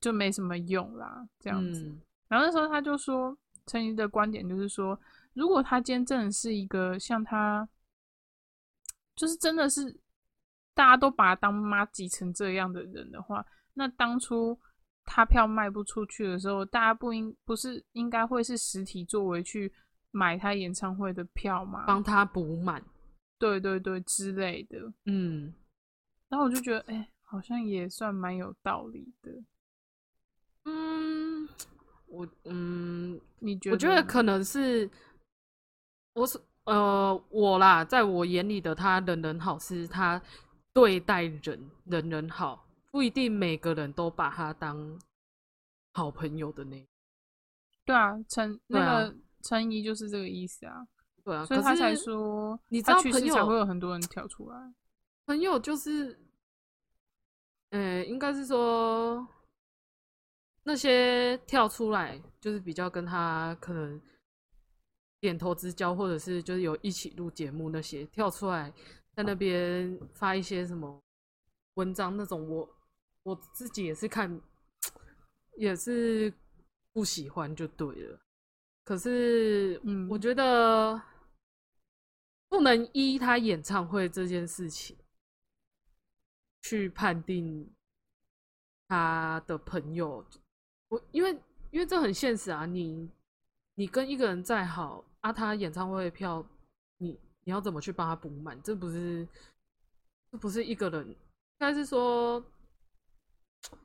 [0.00, 1.84] 就没什么用啦，这样子。
[1.84, 3.36] 嗯然后那时候他就说，
[3.66, 4.98] 陈怡的观点就是说，
[5.34, 7.68] 如果他今天真的是一个像他，
[9.14, 10.00] 就是真的是
[10.74, 14.58] 大家都把他当妈挤成这样的人的话，那当初
[15.04, 19.72] 他票卖不出去的时候，大家不应不是应该会是实体作为去
[20.10, 21.84] 买他演唱会的票吗？
[21.86, 22.82] 帮他补满，
[23.38, 24.92] 对对对之类的。
[25.06, 25.52] 嗯，
[26.28, 29.32] 然后我就觉得，哎、好像也算蛮有道理的。
[30.64, 31.48] 嗯，
[32.06, 34.88] 我嗯，你觉我觉得可能是
[36.14, 40.20] 我是呃我啦，在我眼里的他人人好，是他
[40.72, 44.98] 对待人人人好，不一定每个人都把他当
[45.92, 46.86] 好朋友的那。
[47.84, 50.86] 对啊，陈那个陈怡就是这个意思啊，
[51.24, 54.74] 对啊，所以他才说，你知道朋友才会有很多人跳出来。
[55.26, 56.18] 朋友就是，
[57.70, 59.26] 呃，应该是说
[60.62, 64.00] 那些跳出来，就是比较跟他可能
[65.22, 68.68] 点头之交，或者是就是有一起录节目那些跳出来，
[69.14, 71.00] 在那边发一些什么
[71.74, 72.68] 文章那种，我
[73.22, 74.40] 我自己也是看，
[75.56, 76.34] 也是
[76.92, 78.20] 不喜欢就对了。
[78.82, 81.00] 可是，嗯我觉得
[82.48, 84.96] 不能依他演唱会这件事情
[86.62, 87.72] 去判定
[88.88, 90.26] 他的朋友。
[90.88, 91.30] 我因为
[91.70, 93.08] 因为这很现实啊，你
[93.74, 96.44] 你跟一个人再好啊，他演唱会票
[96.98, 98.60] 你你要怎么去帮他补满？
[98.62, 99.26] 这不是
[100.30, 101.16] 这不是一个人，应
[101.58, 102.42] 该是说，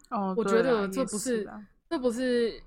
[0.10, 1.50] 哦，我觉得这不是
[1.90, 2.62] 这不是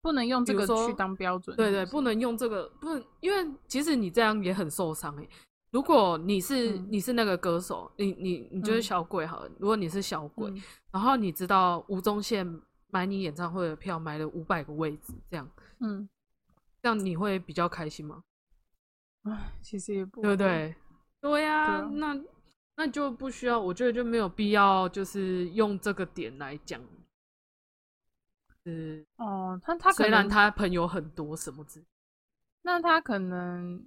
[0.00, 1.56] 不能用这个去当标准。
[1.56, 2.88] 对对，不能用这个，不，
[3.20, 5.28] 因为其实你这样也很受伤诶。
[5.70, 9.50] 如果你是、嗯你是那个歌手，你你你就是嗯小鬼好了。
[9.58, 12.46] 如果你是小鬼，嗯然后你知道吴宗宪
[12.88, 16.06] 买你演唱会的票买了五百个位置，这样嗯，
[16.82, 18.24] 这样你会比较开心吗？
[19.22, 20.74] 唉，其实也不对不对？
[21.20, 22.20] 对呀、对啊那
[22.74, 26.82] 那就不需要，我觉得就没有必要，就是用这个点来讲。
[28.64, 31.84] 是，哦，他他可虽然能他朋友很多什么之，
[32.62, 33.86] 那他可能，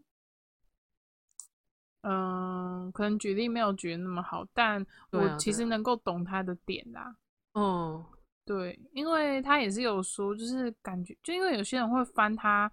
[2.02, 7.18] 嗯、可能举例没有举的那么好，但我其实能够懂他的点啦。
[7.54, 8.06] 哦，
[8.46, 12.72] 对，因为他也是有说，就是感觉，就因为有些人会翻他，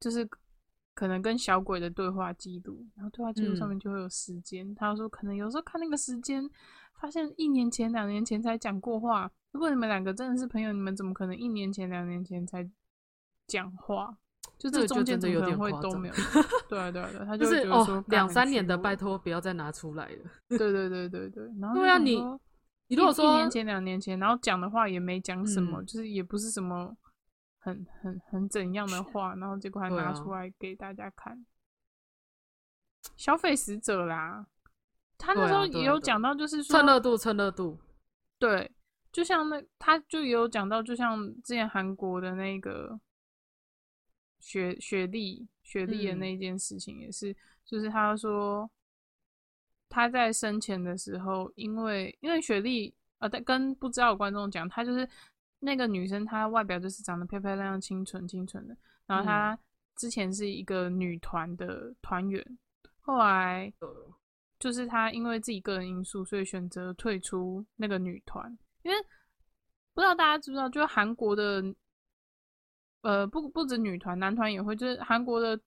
[0.00, 0.28] 就是
[0.94, 4.74] 可能跟小鬼的对话记录，然后对话记录上嗯面就会有时间。
[4.74, 6.48] 他说，可能有时候看那个时间，
[7.00, 9.30] 发现一年前、两年前才讲过话。
[9.52, 12.68] 如果你们两个真的是朋友，你们怎么可能一年前、两年前才
[13.46, 14.16] 讲话？
[14.58, 16.14] 就这中间怎么可能真的有点会都没有？
[16.68, 20.24] 对啊，对啊，对啊，他就就是会觉得说哦，两三年的，拜托不要再拿出来了。
[20.48, 21.44] 对对对对对。
[21.60, 22.16] 然 后对啊你
[22.88, 26.96] 你如果说一年前、两年前，然后讲的话也没讲什么，嗯就是也不是什么
[27.66, 31.44] 很很很怎样的话，然后结果还拿出来给大家看，
[33.16, 34.46] 消费死者啦。
[35.18, 37.76] 他那时候也有讲到，就是说蹭热度，蹭热度。
[38.38, 38.70] 对，
[39.10, 43.00] 就像那他就也有讲到，就像之前韩国的那个
[44.38, 48.70] 雪雪莉雪莉的嗯那一件事情，也是，就是他说
[49.88, 55.08] 他在生前的时候，因为因为雪莉呃，在跟不知道的观众讲，他就是
[55.60, 59.58] 那个女生，她外表就是长得漂漂亮亮、清纯清纯的，然后她
[59.96, 62.58] 之前是一个女团的团员，
[63.00, 63.72] 后来
[64.58, 68.56] 就是她因为自己个人因素，所以选择退出那个女团。
[68.82, 68.96] 因为
[69.94, 71.64] 不知道大家知不知道，就是韩国的，
[73.00, 75.58] 呃，不不止女团，男团也会，就是韩国的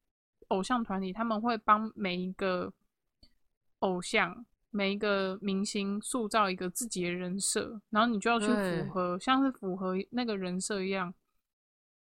[0.50, 2.72] 偶像团体，他们会帮每一个
[3.80, 11.14] 偶像、每一个明星塑造一个自己的人设，然后你就要去符合，像是符合那个人设一样。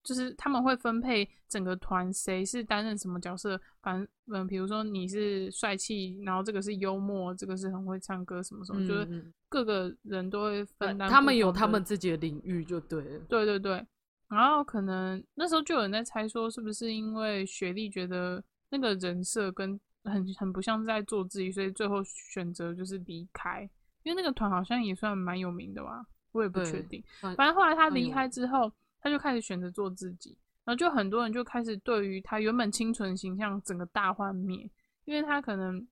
[0.04, 11.10] 就是他们会分配整个团谁是担任什么角色，反正嗯，比如说你是帅气，然后这个是幽默，这个是很会唱歌什么什么，就是嗯各个人都会分担。
[11.10, 13.18] 他们有他们自己的领域就对了。
[13.28, 13.86] 对对对，
[14.28, 23.68] 然后可能那时候就有人在猜说，是不是因为雪莉觉得那个人设跟很很不像是在做自己，所以最后选择就是离开。
[24.04, 27.02] 因为那个团好像也算蛮有名的吧，我也不确定。
[27.20, 34.70] 反反正后来他离开之后，他就开始选择做自己，然后就很多人就开始对于他原本清纯形象整个大幻灭，
[35.04, 35.86] 因为他可能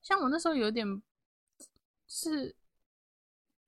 [0.00, 0.86] 像我那时候有点
[2.06, 2.54] 是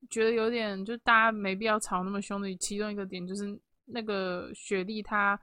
[0.08, 2.56] 觉得有点，就大家没必要吵那么凶的。
[2.56, 5.38] 其中一个点就是那个雪莉她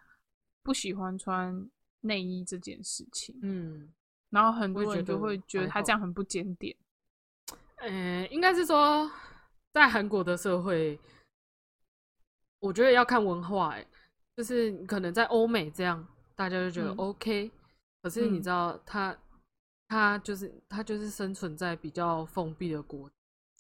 [0.64, 1.70] 不喜欢穿
[2.02, 3.94] 内衣这件事情，嗯，
[4.36, 6.76] 然后很多人就会觉得他这样很不检点。
[7.78, 9.10] 呃，应该是说，
[9.72, 11.00] 在韩国的社会，
[12.60, 13.88] 我觉得要看文化、欸，
[14.36, 16.06] 就是可能在欧美这样，
[16.36, 17.50] 大家就觉得嗯 OK，、
[18.02, 19.18] 可是你嗯知道他，
[19.88, 23.10] 他就是他就是生存在比较封闭的国。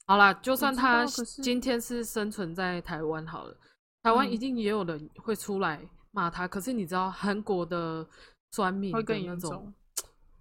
[0.07, 1.05] 好啦，就算他
[1.41, 3.57] 今天是生存在台湾好了，
[4.03, 6.45] 台湾一嗯定也有人会出来骂他。
[6.45, 8.05] 可是你知道韩国的
[8.51, 9.73] 酸民会更严重，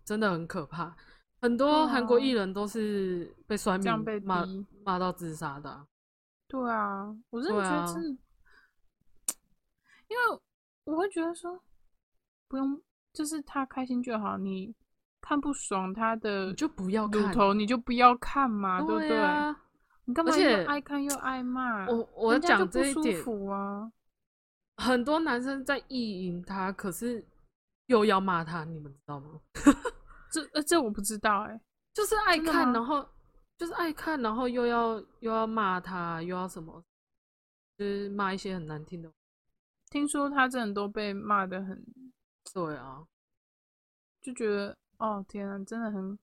[0.04, 0.94] 真的很可怕。
[1.40, 4.44] 很多韩国啊艺人都是被酸这样被骂
[4.84, 5.86] 骂到自杀的啊、
[6.48, 8.18] 对啊，我真的觉得真的，
[10.08, 10.40] 因为
[10.84, 11.62] 我会觉得说，
[12.48, 12.80] 不用，
[13.12, 14.74] 就是他开心就好，你
[15.20, 17.32] 看不爽他的你就不要看。
[17.32, 19.18] 头，你就不要看嘛，对不对？
[19.18, 19.54] 啊，
[20.06, 21.86] 你干嘛而且又爱看又爱骂？
[21.88, 23.92] 我我讲不舒这一点，服啊。
[24.76, 27.26] 很多男生在意淫他，可是
[27.86, 29.40] 又要骂他，你们知道吗？
[30.34, 31.60] 这呃这我不知道哎、
[31.92, 33.08] 就是爱看，然后
[33.56, 36.84] 就是爱看，然后又要又要骂他，又要什么，
[37.78, 39.08] 就是骂一些很难听的。
[39.90, 41.80] 听说他真的都被骂的很，
[42.52, 43.06] 对啊，
[44.20, 46.18] 就觉得哦天啊，真的很，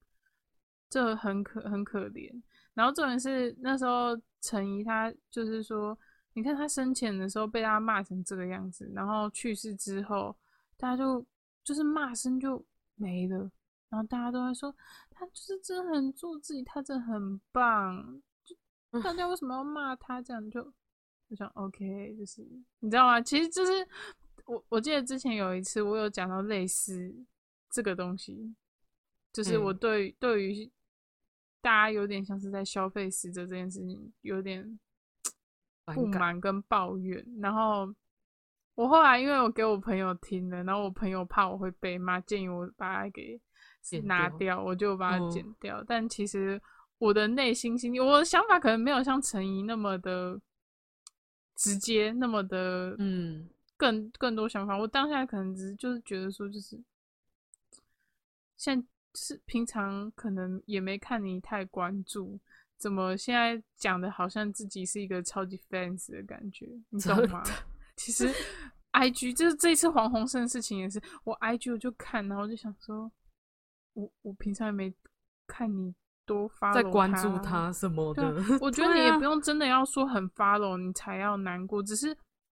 [0.89, 2.29] 这很可很可怜。
[2.73, 4.09] 然后重点是那时候
[4.41, 5.97] 陈怡她就是说，
[6.33, 10.35] 你看她生前的时候被大家骂成这个样子，然后去世之后，
[10.75, 11.25] 大家就
[11.63, 12.61] 就是骂声就
[12.95, 13.49] 没了，
[13.91, 14.75] 然后大家都会说
[15.11, 18.19] 他就是真的很做自己，他真的很棒，
[18.91, 20.73] 就大家为什么要骂他这样就？
[21.29, 22.41] 就想 OK，就是
[22.79, 23.21] 你知道吗？
[23.21, 23.87] 其实就是
[24.45, 27.15] 我我记得之前有一次我有讲到类似
[27.69, 28.53] 这个东西，
[29.31, 30.69] 就是我嗯对、对于
[31.61, 34.77] 大家有点像是在消费死者这件事情有点
[35.85, 36.05] 不。
[36.07, 37.95] 满跟抱怨，然后
[38.75, 43.39] 我后来因为我给我朋友听了，然后我朋友怕我会被骂，建议我把它给
[44.03, 45.83] 拿掉，我就把它嗯剪掉。
[45.87, 46.61] 但其实
[46.97, 50.39] 我的内心心里，我的想法可能没有像陈怡那么的
[51.55, 54.77] 直接，那么的嗯，更更多想法。
[54.77, 56.81] 我当下可能只是就是觉得说，就是
[58.57, 62.39] 现在是平常可能也没看你太关注，
[62.77, 67.43] 怎么现在讲的好像自己是一个超级 fans 的感觉，你懂吗？
[67.97, 68.31] 其实
[68.91, 73.11] I G 就是这一次黄鸿升的事情也是，我 I G 我就看，然后就想说，
[73.93, 74.93] 我我平常也没
[75.47, 75.93] 看你
[76.25, 78.33] 多发在关注他他什么的。
[78.61, 82.15] 我 觉得你也不用真的要说很 follow 你才要难过，只是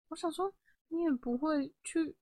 [0.09, 0.53] 我想说
[0.89, 2.15] 你也不会去，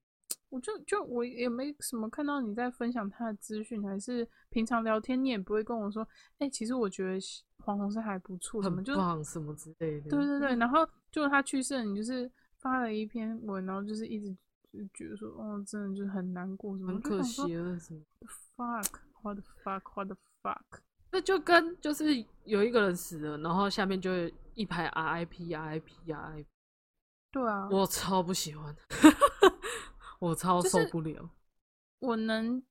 [0.48, 6.06] 我就就我也没什么看到你在分享他的资讯，还是平常聊天你也不会跟我说，
[6.38, 7.18] 哎、其实我觉得
[7.58, 10.10] 黄宏生还不错，怎么很就是棒什么之类的。
[10.10, 14.34] 对对对，然后就他去世，你就是发了一篇文，然后就是一直
[14.72, 18.00] 就觉得说，哦，真的就是很难过什么，很可惜了什么。
[18.62, 24.10] ，fuck，what the fuck，what the fuck，那就跟就是有一个人死了，然后下面就
[24.54, 26.46] 一排 RIP RIP RIP，
[27.30, 28.74] 对啊，我超不喜欢，
[30.20, 31.30] 我超受不了。
[32.00, 32.62] 我能，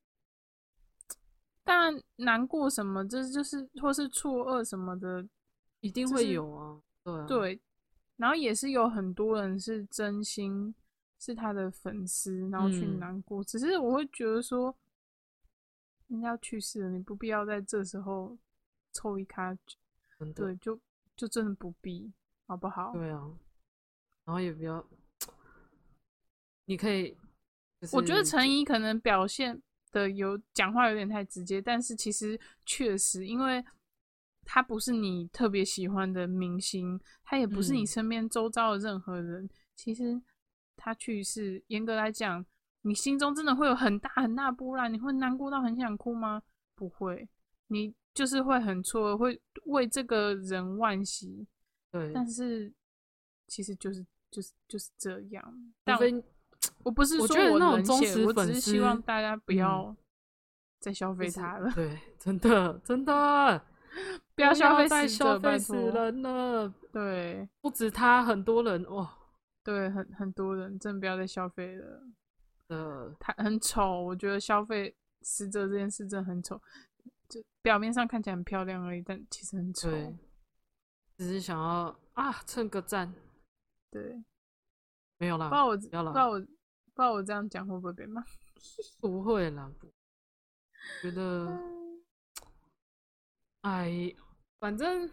[1.64, 5.28] 当然难过什么，这就是或是错愕什么的，
[5.80, 7.62] 一定会就是有啊，对啊，对。
[8.18, 10.76] 然后也是有很多人是真心
[11.20, 13.00] 是他的粉丝，然后去嗯。
[13.00, 13.44] 难过。
[13.44, 14.76] 只是我会觉得说，
[16.12, 18.38] 人家去世了，你不必要在这时候
[18.92, 19.58] 凑一咖，
[20.36, 20.78] 对，就
[21.16, 22.12] 就真的不必，
[22.46, 22.92] 好不好？
[22.92, 23.32] 对啊，
[24.26, 24.86] 然后也不要，
[26.66, 27.18] 你可以，
[27.80, 33.64] 就是我觉得陈怡可能表现的有讲话有点太直接，但是其实确实，因为
[34.44, 39.50] 他不是你特别喜欢的明星，他也不是你嗯身边周遭的任何人。
[39.76, 40.22] 其实
[40.76, 42.46] 他去世，严格来讲，
[42.84, 46.42] 你心中真的会有很大很大波澜，你会难过到很想哭吗？
[46.76, 47.28] 不会，
[47.68, 51.48] 你就是会很错愕，会为这个人惋惜，
[51.92, 52.74] 对，但是
[53.48, 55.74] 其实就是就是就是这样。
[55.84, 56.24] 但非
[56.84, 59.96] 我不是说我觉得那种忠冷血，我只实粉是希望大家不嗯要
[60.80, 63.62] 再消费就是它了，对，真的真的
[64.36, 65.76] 不要消费消拜费死。
[65.76, 69.16] 人了，对不止他，很多人哇
[69.64, 72.04] 对，很很多人真的不要再消费了，
[72.72, 74.02] 的，它很丑。
[74.02, 76.60] 我觉得消费死者这件事真的很丑，
[77.28, 79.90] 就表面上看起来很漂亮而已，但其实很丑。
[79.92, 80.18] 对，
[81.18, 83.14] 只是想要啊蹭个赞，
[83.92, 84.24] 对，
[85.18, 86.52] 没有啦，不知道我不不要啦知道我不知
[86.96, 88.24] 道我这样讲会不会被骂。
[89.02, 89.88] 不会啦，不
[91.02, 92.04] 觉得，嗯
[93.62, 94.16] 哎，
[94.60, 95.10] 反正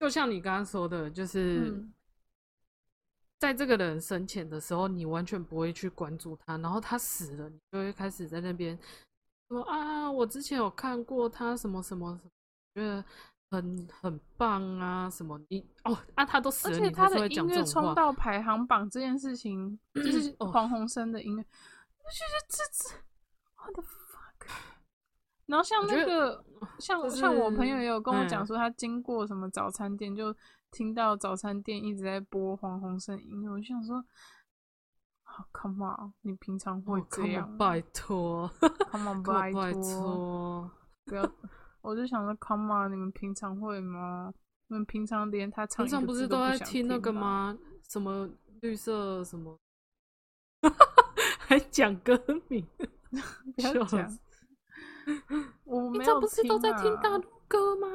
[0.00, 1.94] 就像你刚刚说的，就是嗯
[3.42, 8.78] 在这个人生前的时候，你完全不会去关注他，然后他死了，你就会开始在那边
[9.48, 12.30] 说啊，我之前有看过他什么什么什么，
[12.72, 13.04] 觉得
[13.50, 17.64] 很很棒啊，什么你哦啊，他都死了，而且他的音乐。
[17.64, 22.94] 冲到排行榜这件事情， 就是哦黄鸿升的音乐，我就觉得这这
[23.56, 24.48] ，what the fuck。
[25.46, 26.44] 然后像那个，
[26.78, 30.32] 像像我朋友也有跟我讲嗯说，他经过什么早餐店，就
[30.72, 34.02] 听到早餐店一直在播黄鸿升音乐，我就想说，
[35.22, 38.50] 好、come on，你平常会哦这 on，样拜托？
[38.90, 40.70] come on， 拜拜托，
[41.04, 41.30] 不要
[41.82, 44.32] 我就想说，Come on，你们平常会吗？
[44.68, 47.56] 你们平常连他唱平常不是都在想听那个吗？
[47.88, 48.28] 什么
[48.62, 49.58] 绿色什么，
[51.38, 52.16] 还讲歌
[52.48, 52.66] 名，
[53.54, 54.18] 不要讲，
[55.64, 57.88] 我没有平常不是都在听啊大陆歌吗？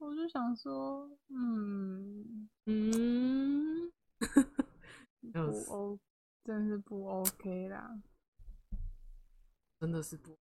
[0.00, 3.92] 我就想说，嗯，嗯，
[5.32, 5.98] 不 O，
[6.42, 8.00] 真是不 OK 啦。
[9.78, 10.36] 真的是不。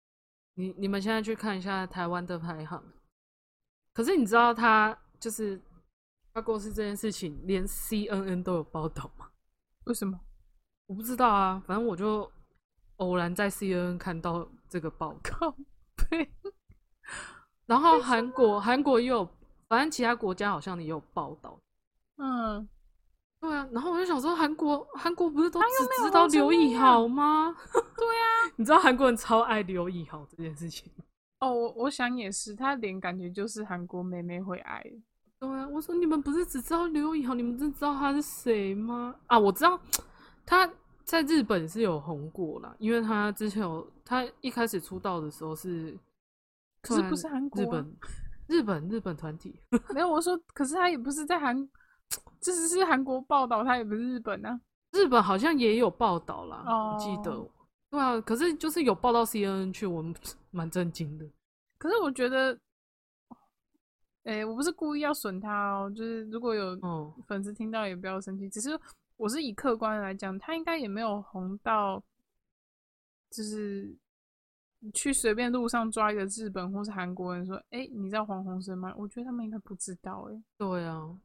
[0.56, 2.84] 你你们现在去看一下台湾的排行，
[3.94, 5.62] 可是你知道他就是
[6.34, 9.30] 他过世这件事情，连 CNN 都有报道吗？
[9.86, 10.20] 为什么？
[10.88, 12.30] 我不知道啊，反正我就
[12.98, 15.56] 偶然在 CNN 看到这个报告，
[16.10, 16.30] 对，
[17.66, 19.30] 然后韩国韩国也有，
[19.76, 21.60] 反正其他国家好像也有报道。
[22.16, 22.66] 嗯，
[23.42, 27.54] 对啊，然后我就想说，韩国韩国不是都只知道刘以豪吗？
[27.98, 28.24] 对啊。
[28.56, 30.90] 你知道韩国人超爱刘以豪这件事情。
[31.42, 34.82] 哦，我我想也是，他脸感觉就是韩国妹妹会爱。
[35.42, 39.14] 对啊，我说你们不是只知道刘以豪，你们真知道他是谁吗？
[39.28, 39.78] 啊，我知道
[40.46, 40.72] 他
[41.04, 45.98] 在日本是有红过啦，因为他之前有他一开始出道的时候是，
[46.82, 47.96] 可是不是韩国啊日本
[48.48, 49.60] 日本日本团体，
[49.94, 51.56] 没有，我说，可是他也不是在韩，
[52.40, 54.60] 这只是韩国报道，他也不是日本啊。
[54.92, 57.50] 日本好像也有报道啦，我记得哦。
[57.90, 60.04] 对啊，可是就是有报到 CNN 去，我
[60.52, 61.30] 蛮震惊的。
[61.78, 62.58] 可是我觉得，
[64.24, 68.80] 诶、我不是故意要损他哦，就是如果有哦粉丝听到也不要生气，只是
[69.18, 72.02] 我是以客观来讲，他应该也没有红到，
[73.32, 73.94] 就是
[74.94, 78.94] 去随便路上抓一个日本或是韩国人说，哎、你知道黄鸿升吗？
[78.98, 81.18] 我觉得他们应该不知道、哎，对啊，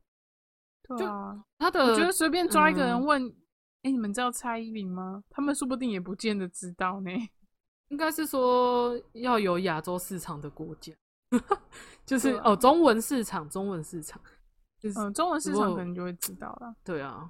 [0.88, 3.34] 对啊，他的我觉得随便抓一个人嗯问，
[3.82, 5.22] 哎、你们知道蔡依林吗？
[5.30, 7.10] 他们说不定也不见得知道呢。
[7.88, 10.92] 应该是说要有亚洲市场的国家，
[12.06, 14.20] 就是啊哦中文市场，中文市场，
[14.78, 16.74] 就是、嗯，中文市场可能就会知道了。
[16.84, 17.28] 对啊，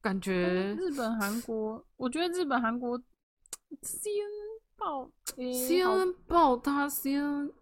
[0.00, 2.98] 感觉日本、韩国，我觉得日本、韩国
[3.82, 4.49] CNN
[4.80, 7.52] 报、诶 CNN 报他 CNN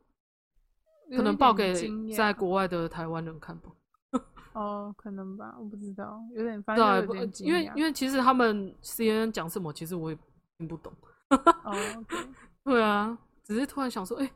[1.11, 1.75] 可能报给
[2.15, 3.71] 在国外的台湾人看吧。
[4.55, 10.19] 哦，可能吧，我不知道，有点反对啊，不正有点惊因为因为其实他们 CNN 讲什么，其实我也
[10.57, 10.93] 听不懂。
[11.65, 11.73] 哦
[12.65, 14.31] 对啊，只是突然想说，哎、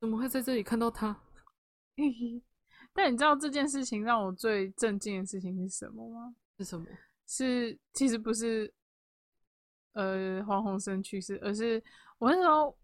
[0.00, 1.16] 怎么会在这里看到他？
[2.94, 6.34] 但你知道这件事情让我最震惊的事情是什么吗？
[6.58, 6.86] 是什么？
[7.26, 8.72] 是其实不是
[9.92, 11.82] 呃黄鸿升去世，而是
[12.18, 12.76] 我那时候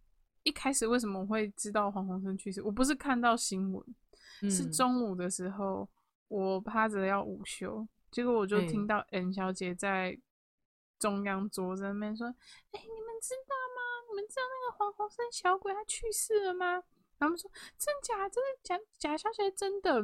[0.42, 2.62] 一开始为什么我会知道黄鸿升去世？
[2.62, 3.84] 我不是看到新闻，
[4.50, 5.88] 是嗯中午的时候，
[6.28, 10.18] 我趴着要午休，结果我就哎听到 N 小姐在
[10.98, 12.26] 中央桌子那边说
[12.72, 14.08] ：“哎、你们知道吗？
[14.10, 16.82] 你们知道那个黄鸿升小鬼他去世了吗？”
[17.18, 18.28] 他们说：“真假？
[18.28, 18.78] 真的假？
[18.98, 20.00] 假消息还真的？”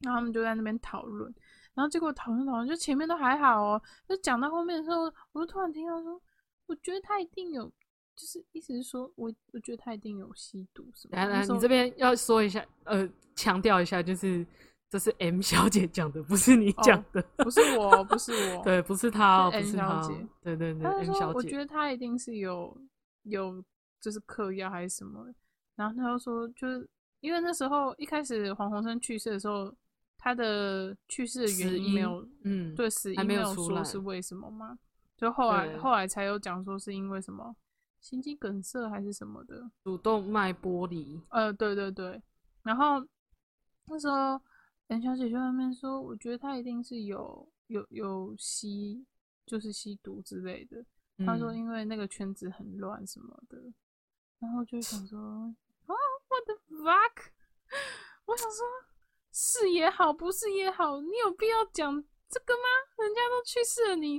[0.00, 1.34] 然后他们就在那边讨论，
[1.76, 6.20] 然后结果讨论讨论，就前面都还好哦，就讲到后面的时候，我就突然听到说
[6.66, 7.72] ：“我觉得他一定有。”
[8.16, 11.18] 就是意思是说，我我觉得他一定有吸毒什么的。
[11.18, 14.44] 来来，你这边要说一下，呃，强调一下，就是
[14.88, 17.20] 这是 M 小姐讲的，不是你讲的。
[17.36, 20.26] 不是我，不是我， 对，不是她哦，是不是她哦小姐。
[20.40, 21.34] 对对对，M 小姐。
[21.34, 22.74] 我觉得他一定是有
[23.24, 23.62] 有
[24.00, 25.26] 就是嗑药还是什么，
[25.74, 26.88] 然后他就说就是
[27.20, 29.70] 因为那时候一开始黄鸿生去世的时候，
[30.26, 34.76] 他的去世的原因没有嗯，对死还因没有说是为什么吗，
[35.16, 37.54] 就后来后来才有讲说是因为什么
[38.00, 41.22] 心肌梗塞还是什么的，主动脉剥离。
[41.28, 42.20] 呃，对对对，
[42.64, 43.06] 然后
[43.86, 44.40] 那时候
[44.88, 49.06] 袁小姐就在那边说，我觉得她一定是有有有吸，
[49.46, 50.84] 就是吸毒之类的。
[51.24, 53.62] 她说嗯因为那个圈子很乱什么的，
[54.40, 55.20] 然后就想说，
[55.86, 55.94] 啊
[56.26, 57.30] ，what the fuck？
[58.26, 58.66] 我想说，
[59.38, 63.04] 是也好，不是也好，你有必要讲这个吗？
[63.04, 64.14] 人家都去世了，你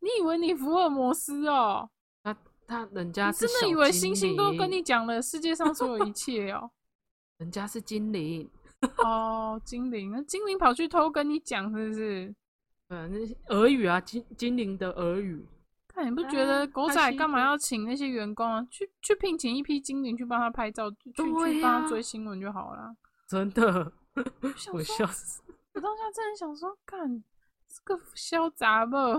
[0.00, 1.88] 你以为你福尔摩斯哦？
[2.24, 2.36] 他
[2.66, 6.68] 他人家你真的以为星星都跟你讲了世界上所有一切哦？
[7.38, 8.50] 人家是精灵，
[8.96, 12.34] 哦，精灵，那精灵跑去偷跟你讲，是不是？
[12.88, 15.46] 嗯，那是俄语啊，精精灵的俄语。
[15.86, 18.66] 看你不觉啊得狗仔干嘛要请那些员工啊？
[18.72, 22.92] 去去聘请一批精灵去帮他拍照，去去去帮他追新闻就好了。
[23.28, 23.92] 真的，
[24.72, 25.42] 我笑死。
[25.74, 27.22] 我当下真的想说，干
[27.68, 29.14] 这个潇洒吧？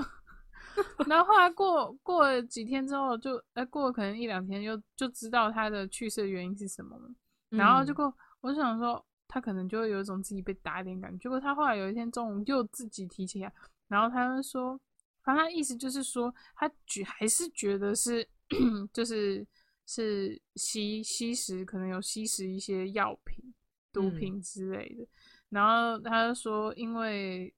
[1.07, 7.09] 然后后来过过了几天之后就，呃过了可能一两天就就知道他的去世的原因是什么了。
[7.49, 11.17] 然后结嗯果我就想说，他可能就会有一种自己被打脸感觉。
[11.17, 13.53] 结果他后来有一天中午又自己提起来，
[13.87, 14.79] 然后他就说，
[15.23, 18.27] 反正他意思就是说，他觉还是觉得是
[18.93, 19.45] 就是
[19.85, 23.53] 是吸吸食，可能有吸食一些药品、
[23.91, 25.07] 毒嗯品之类的。
[25.49, 27.53] 然后他就说，因为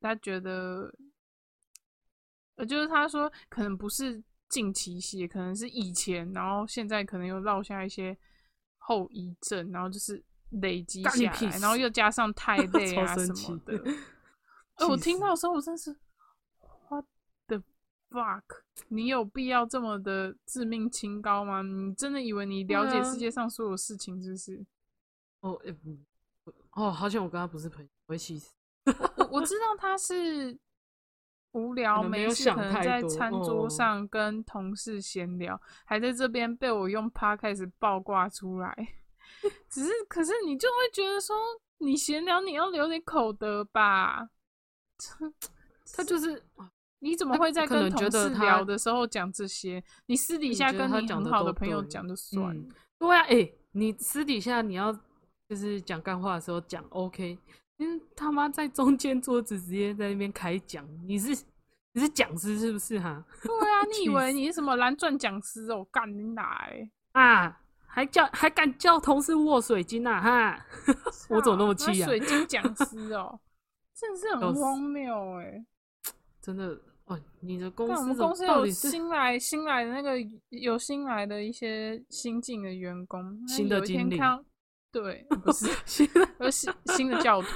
[0.00, 0.92] 他觉得，
[2.56, 8.16] 呃，就是他说可能不是近期吸，可能是以前，然后现在可能又落下一些
[8.76, 10.22] 后遗症，然后就是
[10.60, 13.82] 累积下来，然后又加上太 累啊什么的。
[14.74, 15.96] 哎、 我听到的时候，我真是
[16.90, 17.06] what
[17.46, 17.62] the
[18.10, 18.42] fuck？
[18.88, 21.62] 你有必要这么的致命清高吗？
[21.62, 24.66] 你真的以为你了解世界上所有事情，是不是？
[25.42, 28.52] 哦，哎、不，哦，好像我跟他不是朋友，我会气死。
[29.16, 30.58] 我我知道他是
[31.52, 38.74] 无聊没有想可能在餐桌哦上跟同事闲聊，还在这边被我用趴开始爆挂出来。
[39.68, 41.36] 只是，可是你就会觉得说，
[41.78, 44.28] 你闲聊你要留点口德吧？
[45.94, 46.42] 他就是
[47.00, 49.82] 你怎么会在跟同事聊的时候讲这些？
[50.06, 52.54] 你私底下跟你很好的朋友讲就算了。
[52.54, 52.68] 嗯
[52.98, 54.96] 对啊，哎、你私底下你要
[55.52, 57.38] 就是讲干话的时候讲 OK，
[57.78, 61.28] 嗯，他妈在中间桌子直接在那边开讲，你是
[61.92, 63.22] 你是讲师是不是哈？
[63.42, 65.86] 对啊， 你以为你是什么蓝钻讲师哦？
[65.92, 66.90] 干你哪欸？
[67.12, 70.66] 啊，还叫还敢叫同事握水晶啊哈？
[71.28, 73.38] 我怎么那么气啊水晶讲 师哦，
[73.94, 75.62] 真的是很荒谬哎、
[76.40, 80.16] 真的哦，你的公司我们公司有新来新来的那个
[80.48, 84.18] 有新来的一些新进的员工，新的经理
[84.92, 87.48] 对， 不是现在有新新的教徒，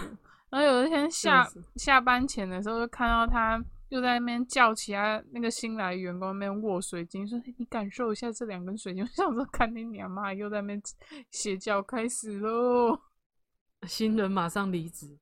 [0.48, 10.82] 然后有一天下下班前的时候，就看到他又在那边叫其他那个新来的员工那边握水晶，说：“你感受一下这两根水晶。” 我想说，看你娘妈又在那边
[11.30, 12.98] 邪教开始喽。
[13.86, 15.16] 新人马上离职，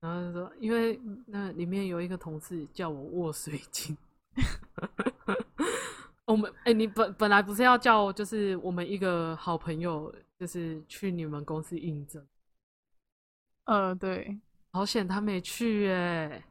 [0.00, 3.96] 然后就说因为嗯那里面有一个同事叫我握水晶。
[6.24, 12.26] 我们哎、你本本来不是要叫就是我们一个好朋友，就是去你们公司应征，
[13.64, 14.38] 呃，对，
[14.72, 16.44] 好险他没去哎、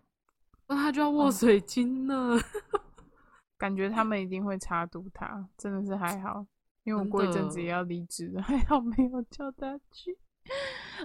[0.68, 2.38] 那他就要哦握水晶了。
[3.58, 6.46] 感觉他们一定会查毒他，真的是还好，
[6.84, 10.18] 因为我过一阵子也要离职了，还好没有叫他去。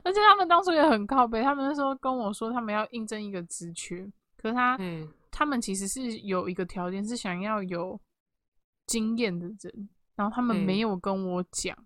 [0.02, 4.04] 而且他们当初也很靠背，他们那时候跟我说他们要应征一个职缺，
[4.36, 7.98] 可是他嗯、他们其实是有一个条件，是想要有
[8.86, 11.76] 经验的人，然后他们嗯没有跟我讲，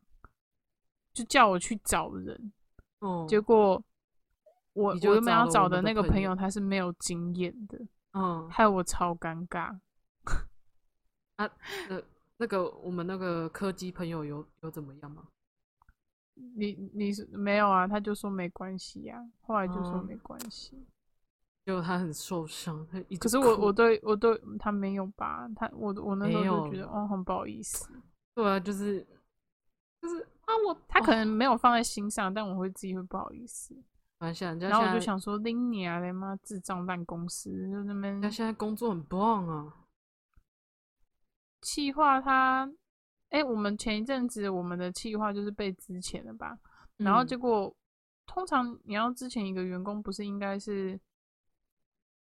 [1.15, 2.53] 就叫我去找人，
[2.99, 3.83] 哦，结果
[4.73, 7.81] 我我原本要找的那个朋友他是没有经验的，
[8.13, 9.79] 嗯害我超尴尬。
[11.37, 11.49] 啊，
[11.89, 12.03] 那
[12.37, 15.29] 那个我们那个柯基朋友有有怎么样吗？
[16.57, 17.87] 你你是没有啊？
[17.87, 20.85] 他就说没关系呀、后来就说哦没关系。
[21.65, 25.49] 结果他很受伤，他一直可是我我对我对他没有吧？
[25.57, 27.89] 他我我那时候就觉得哦，很不好意思。
[28.35, 29.07] 对啊，就是
[30.03, 33.75] 就是啊，我他可哦能没有放在心上，但我会自己会不好意思。
[34.19, 39.75] 然后我就想说，拎你啊，他妈智障烂公司，就那现在工作很棒啊，
[41.61, 42.73] 气化他。
[43.31, 46.57] 哎、我们前一阵子我们的气化就是被资遣了吧？
[46.97, 47.75] 然后嗯结果，
[48.25, 50.99] 通常你要之前一个员工不是应该是，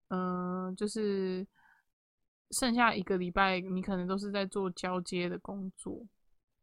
[0.07, 1.45] 嗯、就是
[2.51, 6.01] 剩下一个礼拜，你可能都是在做交接的工作，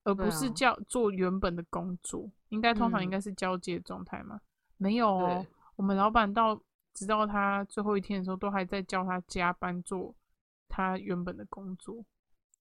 [0.09, 2.31] 而不是叫做原本的工作。
[2.49, 4.41] 应该通常应嗯该是交接的状态嘛？
[4.79, 5.47] 没有哦，
[5.77, 6.59] 我们老板到
[6.95, 10.15] 直到他最后一天的时候，都还在叫他加班做
[10.67, 12.03] 他原本的工作，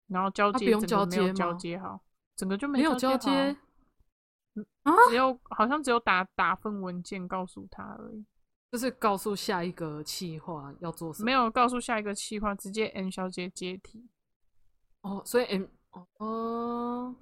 [0.07, 2.01] 然后交接整个没有交接好，
[2.35, 3.55] 整个就没有交接
[4.83, 8.25] 啊，只有好像只有打打份文件告诉他而已，
[8.71, 14.09] 就是告诉下一个企划要做什么，没有告诉下一个企划，直接 N 小姐接替。
[15.01, 17.15] 哦，所以 M 哦哦，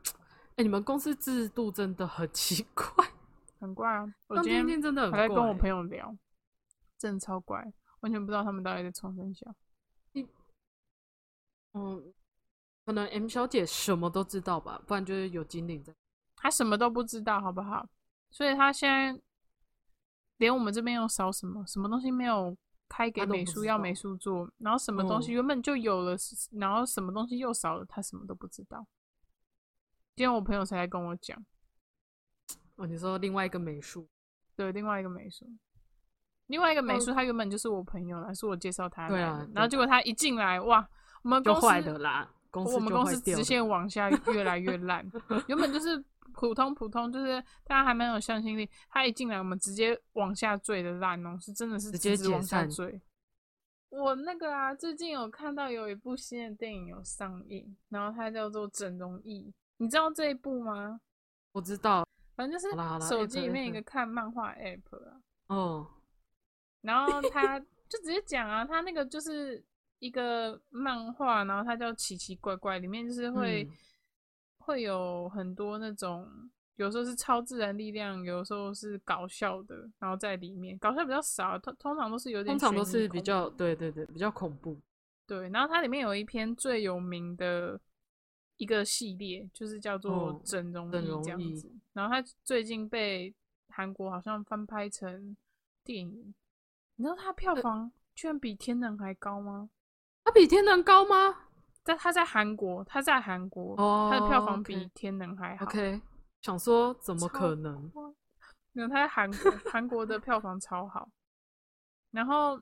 [0.56, 3.06] 哎、你们公司制度真的很奇怪，
[3.60, 4.06] 很怪啊！
[4.28, 6.16] 我今天天真的很怪、还在跟我朋友聊，
[6.98, 7.66] 真的超怪，
[8.02, 9.56] 完全不知道他们到底在冲什笑。
[11.74, 12.14] 嗯，
[12.86, 15.94] 可能 M 小姐什么都知道吧，不然就是有经理在。
[16.38, 17.88] 她什么都不知道，好不好？
[18.30, 19.22] 所以她现在
[20.38, 22.56] 连我们这边又少什么，什么东西没有
[22.88, 25.36] 开给美术要美术做，然后什么东西嗯。
[25.36, 26.16] 原本就有了，
[26.54, 28.86] 然后什么东西又少了，他什么都不知道。
[30.16, 31.38] 今天我朋友才来跟我讲，
[32.76, 34.08] 哦，你说另外一个美术，
[34.56, 35.46] 对，另外一个美术，
[36.48, 40.88] 另外一个美术，哦他原本就是我朋友啦，是我介绍他的对啊然后结果他一进来，哇，
[41.24, 45.06] 我们公司坏了啦，公司我们公司直线往下越来越烂，
[45.48, 46.02] 原本就是
[46.34, 48.70] 普通普通，就是大家还蛮有向心力。
[48.90, 53.02] 他一进来，我们直接往下坠的烂哦，是真的是直接往下坠。
[53.90, 61.00] 我那个啊，最近有看到有一部新的电影有上映，然后它叫做《整容艺》，你知道这一部吗？
[61.54, 62.06] 我知道，
[62.36, 62.76] 反正就是
[63.08, 65.88] 手机里面一个看漫画 app 啊，哦，
[66.82, 67.58] 然后他
[67.88, 69.64] 就直接讲啊，他那个就是
[70.00, 73.78] 一个漫画，然后它叫奇奇怪怪，里面就是会、嗯
[74.66, 76.28] 会有很多那种，
[76.78, 84.78] 有时候是超自然力量，有时候是搞笑的，然后在里面搞笑比较少，通通常都是有点通常都是比较怖对对对比较恐怖。
[85.28, 87.80] 对，然后它里面有一篇最有名的
[88.58, 91.72] 一个系列，就是叫做哦整容整医容医这样子。
[91.94, 93.34] 然后它最近被
[93.70, 95.36] 韩国好像翻拍成
[95.84, 96.34] 电影，
[96.96, 99.70] 你知道它呃票房居然比《天能》还高吗？
[100.24, 101.45] 它比天能高吗
[101.86, 105.66] 在他在韩国，他在韩国，哦他的票房比，OK《天能》还好。
[105.66, 106.02] ？OK，
[106.42, 107.90] 想说怎么可能？
[108.74, 111.08] 没有，他在韩国，韩国的票房超好。
[112.12, 112.60] 然后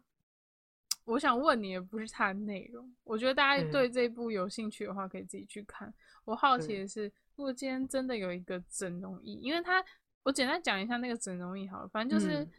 [1.06, 5.92] 我想问你也不是它的内容，我觉得大家嗯对这部有兴趣的话，可以自己去看。
[6.26, 7.06] 我好奇的是，
[7.36, 9.84] 如果今天真的有一个整容液，因为它
[10.24, 12.52] 我简单讲一下那个整容液好了，反正就是、嗯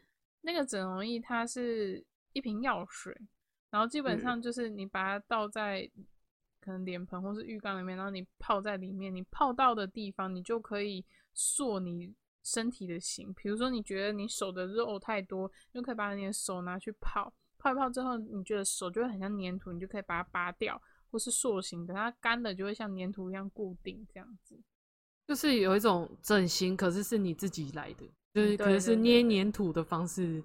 [0.46, 2.04] 那个整容液，它是
[2.34, 3.16] 一瓶药水，
[3.70, 5.90] 然后基本嗯上就是你把它倒在
[6.64, 11.04] 可能脸盆或是浴缸里面，然后你泡在里面，你泡到的地方，你就可以
[11.34, 13.32] 塑你身体的形。
[13.34, 24.58] 比如说，你觉得你手的肉太多，你就可以把你的手拿去泡，泡一泡之后，你觉得手就会很像粘土，你就可以把它拔掉，或是塑形，等它干了就会像粘土一样固定这样子。
[25.26, 30.42] 就是有一种整形，可是是你自己来的，就是可能是捏粘土的方式，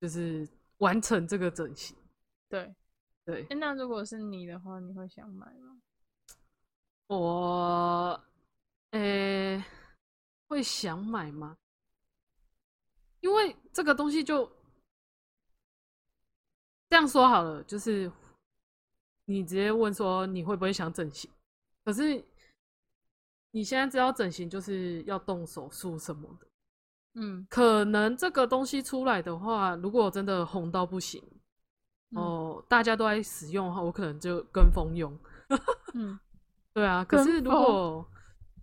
[0.00, 0.46] 就是
[0.78, 1.96] 完成这个整形。
[2.48, 2.74] 对，
[3.26, 5.76] 对那如果是你的话，你会想买吗？
[7.08, 8.24] 我，
[8.90, 9.64] 呃、
[10.46, 11.58] 会想买吗？
[13.20, 14.48] 因为这个东西就
[16.88, 18.10] 这样说好了，就是
[19.24, 21.28] 你直接问说你会不会想整形，
[21.84, 22.24] 可是
[23.50, 26.46] 你现在知道整形就是要动手术什么的，
[27.14, 31.35] 嗯，可能这个东西出来的话，如果真的红到不行，嗯
[32.16, 35.16] 哦，大家都在使用的话，我可能就跟风用。
[35.94, 36.18] 嗯
[36.72, 38.06] 对啊，可是如果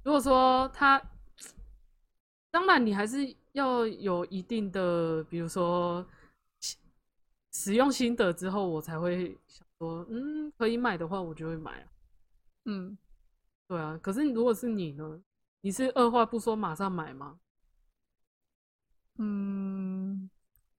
[0.03, 1.01] 如果说它，
[2.51, 6.05] 当然你还是要有一定的，比如说
[6.61, 6.75] 使
[7.53, 11.87] 使用心得之后，我才会想说，嗯，可以买的话，我就会买啊。
[12.65, 12.97] 嗯，
[13.67, 15.21] 对啊，可是如果是你呢？
[15.61, 17.39] 你是二话不说马上买吗？
[19.17, 20.29] 嗯，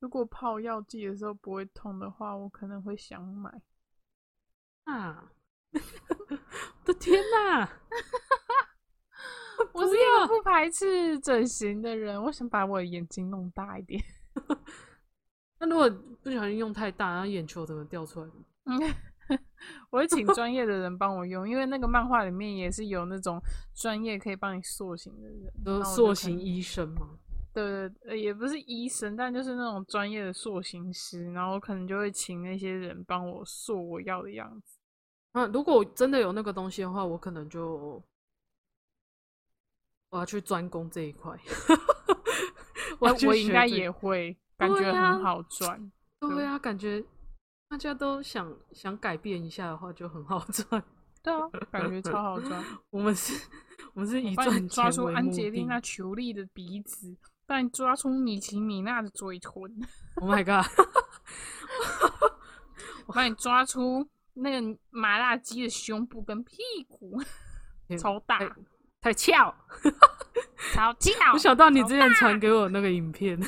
[0.05, 3.51] 如果泡药剂的时候不会痛的话，我可能会想买。
[4.85, 5.33] 啊！
[5.73, 7.67] 我的天哪！
[9.73, 13.99] 我是一个不排斥整形的人，我想把我的眼睛弄大一点。
[15.59, 15.89] 那如果
[16.23, 18.31] 不小心用太大，然后眼球怎么掉出来，
[18.65, 18.79] 嗯，
[19.89, 23.41] 我会请专业的人帮我用，因为那个漫画里面也是有那种
[23.75, 27.19] 专业可以帮你塑形的人，塑形医生嘛。
[27.55, 34.77] 对对也不是医生，但就是那种专业的塑形师，然后可能就会请那些人帮我塑我要的样子。
[35.33, 38.03] 啊，如果真的有那个东西的话，我可能就
[40.11, 41.39] 我要去专攻这一块。
[43.01, 45.91] 我我应该也会，感觉很好赚。
[46.21, 47.05] 对啊，感觉
[47.69, 50.83] 大家都想想改变一下的话，就很好赚。
[51.23, 52.65] 对啊，感觉超好赚。
[52.91, 53.49] 我们是，
[53.95, 55.33] 我们是以赚抓出安钱为目的。
[55.33, 57.17] 吉丽娜·裘丽的鼻子，
[57.47, 59.53] 帮你抓出米奇米娜的嘴唇，
[60.17, 60.65] Oh my god！
[63.07, 66.57] 我帮你抓出那个麻辣鸡的胸部跟屁
[66.89, 67.21] 股，
[67.99, 68.51] 超大太
[69.01, 69.55] 太翘！
[70.73, 71.11] 超翘。
[71.35, 73.39] 我想到你超之前传给我那个影片，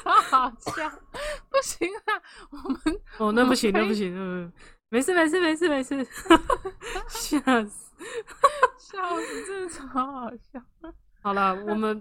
[0.00, 0.88] 超好笑，
[1.50, 2.80] 不行啊，我们
[3.18, 4.52] 哦，那不行，那不行，嗯，
[4.88, 6.04] 没事，没事，没事，没事，
[7.08, 7.92] 吓死！
[8.78, 10.62] 笑死，真的超好笑。
[11.26, 12.00] 好了，我们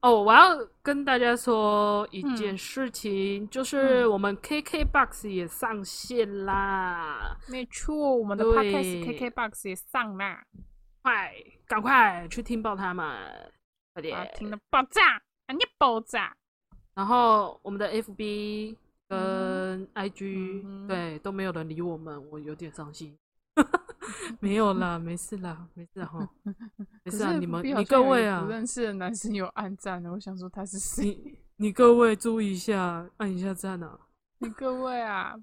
[0.00, 2.34] 哦，我要跟大家说一嗯。
[2.34, 4.10] 件事情，就是嗯。
[4.10, 8.72] 我们 KKBOX 也上线啦，没错，我们的对。
[8.72, 10.42] Podcast KKBox 也上啦，
[11.02, 11.34] 快，
[11.66, 13.06] 赶快去听爆他们，
[13.92, 14.32] 快啊，点！
[14.34, 15.16] 听的爆炸，
[15.48, 16.34] 啊，你爆炸，
[16.94, 18.74] 然后我们的 FB
[19.06, 20.88] 跟嗯 IG、哼。
[20.88, 23.14] 对都没有人理我们，我有点伤心。
[24.40, 26.28] 没有啦，没事啦，没事啦哈，
[27.04, 31.04] 没事啊，你们你各位啊个不，认识的男生有暗赞的，我想说他是谁？
[31.04, 33.98] 你你各位注意一下，按一下赞啊！
[34.38, 35.34] 你各位啊，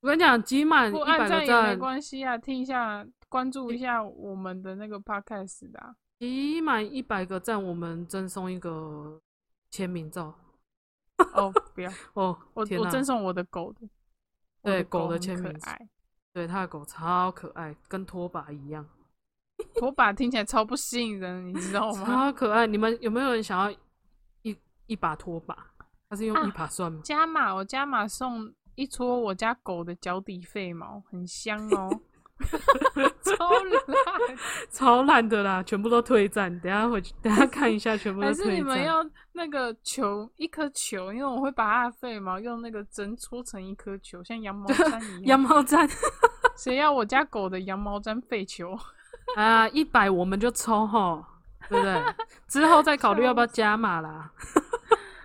[0.00, 9.20] 我跟你讲，集满不一百赞也没，关系啊，听一下，关注一下我们的那个 podcast 的啊、集满一百个赞，我们赠送一个
[9.70, 10.34] 签名照。
[11.34, 13.80] 哦，不要，哦，我我赠送我的狗的，
[14.62, 15.52] 我对狗的很签名。
[16.32, 18.86] 对，他的狗超可爱，跟拖把一样，
[19.76, 22.04] 拖把听起来超不吸引人，你知道吗？
[22.04, 22.66] 超可爱。
[22.66, 23.78] 你们有没有人想要
[24.42, 24.56] 一
[24.86, 25.66] 一把拖把？
[26.08, 27.00] 它是用啊一把算吗？
[27.04, 32.00] 加码，我加码送一撮我家狗的脚底废毛，很香哦，
[33.22, 33.82] 超烂。
[34.70, 36.48] 超烂的啦，全部都退战。
[36.60, 38.54] 等一下回去，等一下看一下，全部都还退战。
[38.54, 45.40] 是你们要那个球，一颗球，因为我会把它的废毛用那个针搓成一颗球，像羊毛毡一 样羊。
[45.40, 45.90] 毛毡
[46.56, 48.76] 谁要我家狗的羊毛毡废球？
[49.36, 49.68] 啊？
[49.68, 51.26] 一百我们就抽哈，
[51.68, 52.02] 对不对？
[52.48, 54.30] 之后再考虑要不要加码啦。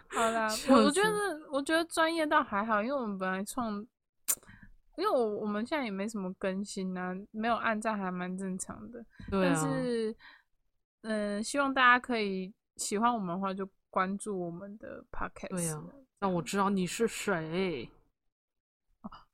[0.10, 1.10] 好啦，我我觉得
[1.52, 3.86] 我觉得专业倒还好，因为我们本来创，
[4.98, 9.06] 因为我我们现在也没什么更新啊，没有按赞还蛮正常的。
[9.30, 10.16] 但对啊，是，
[11.04, 15.50] 嗯、希望大家可以喜欢我们的话，就关注我们的 podcast。
[15.50, 15.84] 对啊
[16.20, 17.90] 让我知道你是谁。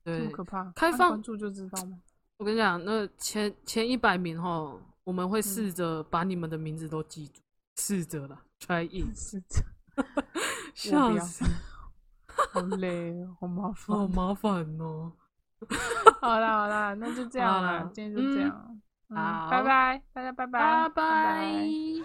[0.04, 1.98] 这么，可怕，开放按关注就知道吗？
[2.36, 7.40] 我跟你讲，那前前一百名哈，我们会嗯试着把你们的名字都记住，
[7.76, 9.06] 试着啦，try it。
[9.16, 9.64] 试着，
[10.74, 11.44] 笑死，
[12.52, 13.96] 好累哦，好麻烦。
[13.96, 15.12] 好麻烦哦。
[16.20, 18.50] 好啦好啦，那就这样好啦啦，今天就这样。
[18.68, 18.80] 嗯
[19.16, 21.54] 好拜拜，大家拜拜，拜拜拜。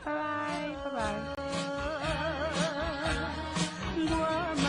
[0.03, 1.35] 拜拜拜拜。
[3.95, 4.65] Duerme